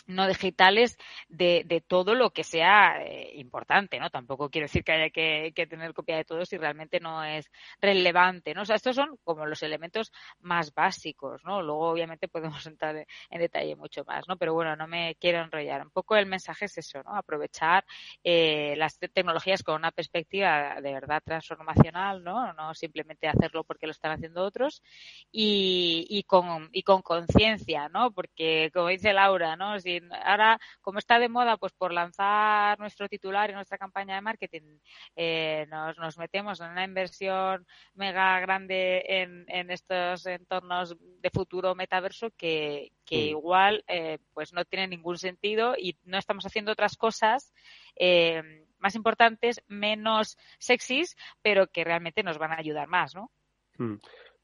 no 0.06 0.26
digitales 0.26 0.98
de, 1.28 1.62
de, 1.66 1.80
todo 1.80 2.14
lo 2.14 2.30
que 2.30 2.44
sea 2.44 3.02
eh, 3.02 3.32
importante, 3.36 3.98
¿no? 4.00 4.10
Tampoco 4.10 4.50
quiero 4.50 4.66
decir 4.66 4.84
que 4.84 4.92
haya 4.92 5.10
que, 5.10 5.52
tener 5.66 5.94
copia 5.94 6.16
de 6.16 6.24
todo 6.24 6.44
si 6.44 6.56
realmente 6.58 7.00
no 7.00 7.22
es 7.24 7.50
relevante, 7.80 8.54
¿no? 8.54 8.62
O 8.62 8.64
sea, 8.64 8.76
estos 8.76 8.96
son 8.96 9.16
como 9.24 9.46
los 9.46 9.62
elementos 9.62 10.12
más 10.40 10.74
básicos, 10.74 11.44
¿no? 11.44 11.62
Luego, 11.62 11.90
obviamente, 11.90 12.28
podemos 12.28 12.66
entrar 12.66 12.96
en, 12.96 13.40
detalle 13.42 13.76
mucho 13.76 14.04
más, 14.04 14.26
¿no? 14.28 14.36
Pero 14.36 14.54
bueno, 14.54 14.76
no 14.76 14.86
me 14.86 15.16
quiero 15.16 15.40
enrollar. 15.42 15.82
Un 15.82 15.90
poco 15.90 16.16
el 16.16 16.26
mensaje 16.26 16.66
es 16.66 16.78
eso, 16.78 17.02
¿no? 17.02 17.16
Aprovechar 17.16 17.84
eh, 18.24 18.74
las 18.76 18.98
tecnologías 18.98 19.62
con 19.62 19.76
una 19.76 19.90
perspectiva 19.90 20.80
de 20.80 20.92
verdad 20.92 21.22
transformacional, 21.24 22.22
¿no? 22.22 22.52
No 22.54 22.74
simplemente 22.74 23.28
hacerlo 23.28 23.64
porque 23.64 23.86
lo 23.86 23.92
están 23.92 24.12
haciendo 24.12 24.42
otros 24.42 24.82
y, 25.30 26.06
y 26.08 26.22
con 26.24 26.68
y 26.72 26.82
con 26.82 27.02
conciencia, 27.02 27.88
¿no? 27.88 28.12
Porque, 28.12 28.70
como 28.72 28.88
dice 28.88 29.12
Laura, 29.12 29.56
¿no? 29.56 29.78
Si 29.80 29.91
ahora, 30.24 30.58
como 30.80 30.98
está 30.98 31.18
de 31.18 31.28
moda, 31.28 31.56
pues 31.56 31.72
por 31.72 31.92
lanzar 31.92 32.78
nuestro 32.78 33.08
titular 33.08 33.50
y 33.50 33.54
nuestra 33.54 33.78
campaña 33.78 34.14
de 34.14 34.20
marketing, 34.20 34.78
eh, 35.16 35.66
nos, 35.68 35.98
nos, 35.98 36.18
metemos 36.18 36.60
en 36.60 36.70
una 36.70 36.84
inversión 36.84 37.66
mega 37.94 38.38
grande 38.40 39.04
en, 39.06 39.44
en 39.48 39.70
estos 39.70 40.26
entornos 40.26 40.96
de 40.98 41.30
futuro 41.30 41.74
metaverso 41.74 42.30
que, 42.36 42.92
que 43.04 43.16
mm. 43.16 43.28
igual 43.28 43.84
eh, 43.88 44.18
pues 44.32 44.52
no 44.52 44.64
tiene 44.64 44.88
ningún 44.88 45.18
sentido 45.18 45.74
y 45.76 45.96
no 46.04 46.18
estamos 46.18 46.46
haciendo 46.46 46.72
otras 46.72 46.96
cosas 46.96 47.52
eh, 47.96 48.64
más 48.78 48.94
importantes, 48.94 49.62
menos 49.68 50.36
sexys, 50.58 51.16
pero 51.40 51.68
que 51.68 51.84
realmente 51.84 52.22
nos 52.22 52.38
van 52.38 52.52
a 52.52 52.58
ayudar 52.58 52.88
más, 52.88 53.14
¿no? 53.14 53.30
Mm. 53.78 53.96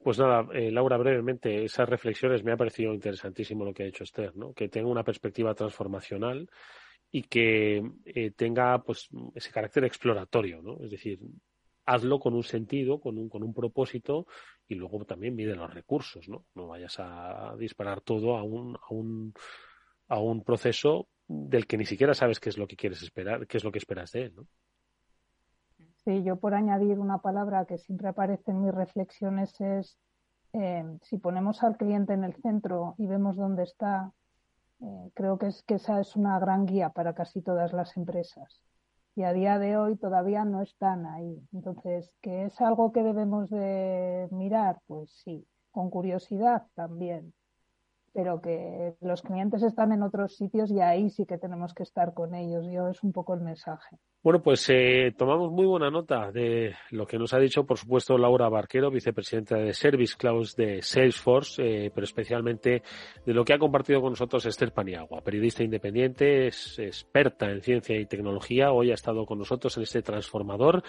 Pues 0.02 0.18
nada, 0.18 0.46
eh, 0.52 0.70
Laura, 0.70 0.96
brevemente, 0.96 1.64
esas 1.64 1.88
reflexiones 1.88 2.44
me 2.44 2.52
ha 2.52 2.56
parecido 2.56 2.94
interesantísimo 2.94 3.64
lo 3.64 3.74
que 3.74 3.82
ha 3.82 3.86
hecho 3.86 4.04
Esther, 4.04 4.36
¿no? 4.36 4.52
Que 4.52 4.68
tenga 4.68 4.88
una 4.88 5.04
perspectiva 5.04 5.54
transformacional 5.54 6.48
y 7.10 7.22
que 7.22 7.82
eh, 8.04 8.30
tenga 8.32 8.82
pues 8.82 9.08
ese 9.34 9.50
carácter 9.50 9.84
exploratorio, 9.84 10.62
¿no? 10.62 10.78
Es 10.84 10.90
decir, 10.90 11.18
hazlo 11.84 12.20
con 12.20 12.34
un 12.34 12.44
sentido, 12.44 13.00
con 13.00 13.18
un, 13.18 13.28
con 13.28 13.42
un 13.42 13.52
propósito 13.52 14.26
y 14.68 14.76
luego 14.76 15.04
también 15.04 15.34
mide 15.34 15.56
los 15.56 15.72
recursos, 15.72 16.28
¿no? 16.28 16.46
No 16.54 16.68
vayas 16.68 16.96
a 17.00 17.54
disparar 17.58 18.00
todo 18.02 18.36
a 18.36 18.42
un, 18.44 18.76
a 18.76 18.94
un, 18.94 19.34
a 20.08 20.20
un 20.20 20.44
proceso 20.44 21.08
del 21.26 21.66
que 21.66 21.76
ni 21.76 21.86
siquiera 21.86 22.14
sabes 22.14 22.40
qué 22.40 22.50
es 22.50 22.58
lo 22.58 22.66
que 22.66 22.76
quieres 22.76 23.02
esperar, 23.02 23.46
qué 23.46 23.56
es 23.56 23.64
lo 23.64 23.72
que 23.72 23.78
esperas 23.78 24.12
de 24.12 24.22
él, 24.22 24.34
¿no? 24.36 24.46
Sí, 26.04 26.22
yo 26.22 26.36
por 26.36 26.54
añadir 26.54 26.98
una 26.98 27.18
palabra 27.18 27.64
que 27.64 27.78
siempre 27.78 28.08
aparece 28.08 28.50
en 28.50 28.62
mis 28.62 28.74
reflexiones 28.74 29.60
es 29.60 29.98
eh, 30.52 30.84
si 31.02 31.18
ponemos 31.18 31.62
al 31.62 31.76
cliente 31.76 32.14
en 32.14 32.24
el 32.24 32.34
centro 32.36 32.94
y 32.98 33.06
vemos 33.06 33.36
dónde 33.36 33.64
está, 33.64 34.12
eh, 34.80 35.10
creo 35.14 35.38
que, 35.38 35.48
es, 35.48 35.62
que 35.64 35.74
esa 35.74 36.00
es 36.00 36.16
una 36.16 36.38
gran 36.38 36.66
guía 36.66 36.90
para 36.90 37.14
casi 37.14 37.42
todas 37.42 37.72
las 37.72 37.96
empresas. 37.96 38.62
Y 39.14 39.24
a 39.24 39.32
día 39.32 39.58
de 39.58 39.76
hoy 39.76 39.96
todavía 39.96 40.44
no 40.44 40.62
están 40.62 41.04
ahí. 41.06 41.42
Entonces, 41.52 42.14
¿que 42.22 42.44
es 42.44 42.60
algo 42.60 42.92
que 42.92 43.02
debemos 43.02 43.50
de 43.50 44.28
mirar? 44.30 44.80
Pues 44.86 45.10
sí, 45.24 45.46
con 45.72 45.90
curiosidad 45.90 46.66
también 46.74 47.34
pero 48.18 48.40
que 48.40 48.96
los 49.00 49.22
clientes 49.22 49.62
están 49.62 49.92
en 49.92 50.02
otros 50.02 50.36
sitios 50.36 50.72
y 50.72 50.80
ahí 50.80 51.08
sí 51.08 51.24
que 51.24 51.38
tenemos 51.38 51.72
que 51.72 51.84
estar 51.84 52.14
con 52.14 52.34
ellos. 52.34 52.66
Yo 52.66 52.88
es 52.88 53.04
un 53.04 53.12
poco 53.12 53.34
el 53.34 53.42
mensaje. 53.42 53.96
Bueno, 54.20 54.42
pues 54.42 54.68
eh, 54.68 55.14
tomamos 55.16 55.52
muy 55.52 55.64
buena 55.64 55.92
nota 55.92 56.32
de 56.32 56.74
lo 56.90 57.06
que 57.06 57.18
nos 57.18 57.32
ha 57.34 57.38
dicho, 57.38 57.64
por 57.64 57.78
supuesto, 57.78 58.18
Laura 58.18 58.48
Barquero, 58.48 58.90
vicepresidenta 58.90 59.56
de 59.56 59.72
Service 59.72 60.16
Cloud 60.18 60.48
de 60.56 60.82
Salesforce, 60.82 61.62
eh, 61.62 61.92
pero 61.94 62.04
especialmente 62.04 62.82
de 63.24 63.32
lo 63.32 63.44
que 63.44 63.52
ha 63.52 63.60
compartido 63.60 64.00
con 64.00 64.10
nosotros 64.10 64.44
Esther 64.44 64.72
Paniagua, 64.72 65.22
periodista 65.22 65.62
independiente, 65.62 66.48
es 66.48 66.80
experta 66.80 67.48
en 67.48 67.62
ciencia 67.62 67.96
y 67.96 68.06
tecnología. 68.06 68.72
Hoy 68.72 68.90
ha 68.90 68.94
estado 68.94 69.24
con 69.24 69.38
nosotros 69.38 69.76
en 69.76 69.84
este 69.84 70.02
transformador. 70.02 70.82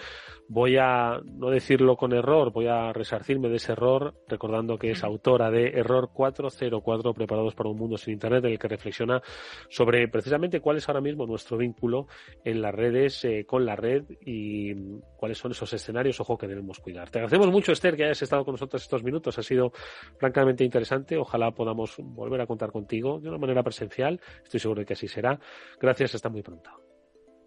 Voy 0.48 0.78
a 0.78 1.20
no 1.24 1.50
decirlo 1.50 1.96
con 1.96 2.12
error, 2.12 2.50
voy 2.52 2.66
a 2.66 2.92
resarcirme 2.92 3.48
de 3.48 3.56
ese 3.56 3.72
error, 3.72 4.12
recordando 4.26 4.76
que 4.76 4.90
es 4.90 5.04
autora 5.04 5.52
de 5.52 5.68
Error 5.68 6.10
404 6.12 7.14
preparados 7.14 7.54
para 7.54 7.70
un 7.70 7.78
mundo 7.78 7.96
sin 7.96 8.14
Internet, 8.14 8.44
en 8.44 8.50
el 8.50 8.58
que 8.58 8.66
reflexiona 8.66 9.22
sobre 9.68 10.08
precisamente 10.08 10.58
cuál 10.58 10.78
es 10.78 10.88
ahora 10.88 11.00
mismo 11.00 11.26
nuestro 11.26 11.56
vínculo 11.56 12.08
en 12.44 12.60
las 12.60 12.74
redes, 12.74 13.19
eh, 13.24 13.44
con 13.46 13.64
la 13.64 13.76
red 13.76 14.04
y 14.24 14.74
cuáles 15.16 15.38
son 15.38 15.52
esos 15.52 15.72
escenarios, 15.72 16.20
ojo, 16.20 16.36
que 16.36 16.46
debemos 16.46 16.78
cuidar. 16.78 17.10
Te 17.10 17.18
agradecemos 17.18 17.50
mucho, 17.50 17.72
Esther, 17.72 17.96
que 17.96 18.04
hayas 18.04 18.22
estado 18.22 18.44
con 18.44 18.54
nosotros 18.54 18.82
estos 18.82 19.02
minutos. 19.02 19.38
Ha 19.38 19.42
sido 19.42 19.72
francamente 20.18 20.64
interesante. 20.64 21.16
Ojalá 21.16 21.50
podamos 21.52 21.96
volver 21.98 22.40
a 22.40 22.46
contar 22.46 22.70
contigo 22.70 23.18
de 23.20 23.28
una 23.28 23.38
manera 23.38 23.62
presencial. 23.62 24.20
Estoy 24.42 24.60
seguro 24.60 24.80
de 24.80 24.86
que 24.86 24.94
así 24.94 25.08
será. 25.08 25.38
Gracias, 25.80 26.14
hasta 26.14 26.28
muy 26.28 26.42
pronto. 26.42 26.70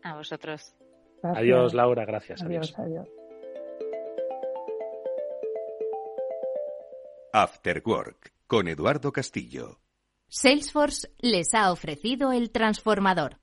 A 0.04 0.16
vosotros. 0.16 0.76
Gracias. 1.22 1.42
Adiós, 1.42 1.74
Laura. 1.74 2.06
Gracias. 2.06 2.42
Adiós. 2.44 2.74
adiós. 2.78 3.08
adiós. 3.08 3.24
After 7.36 7.82
Work 7.84 8.32
con 8.46 8.68
Eduardo 8.68 9.12
Castillo. 9.12 9.80
Salesforce 10.28 11.10
les 11.20 11.54
ha 11.54 11.72
ofrecido 11.72 12.32
el 12.32 12.52
transformador. 12.52 13.32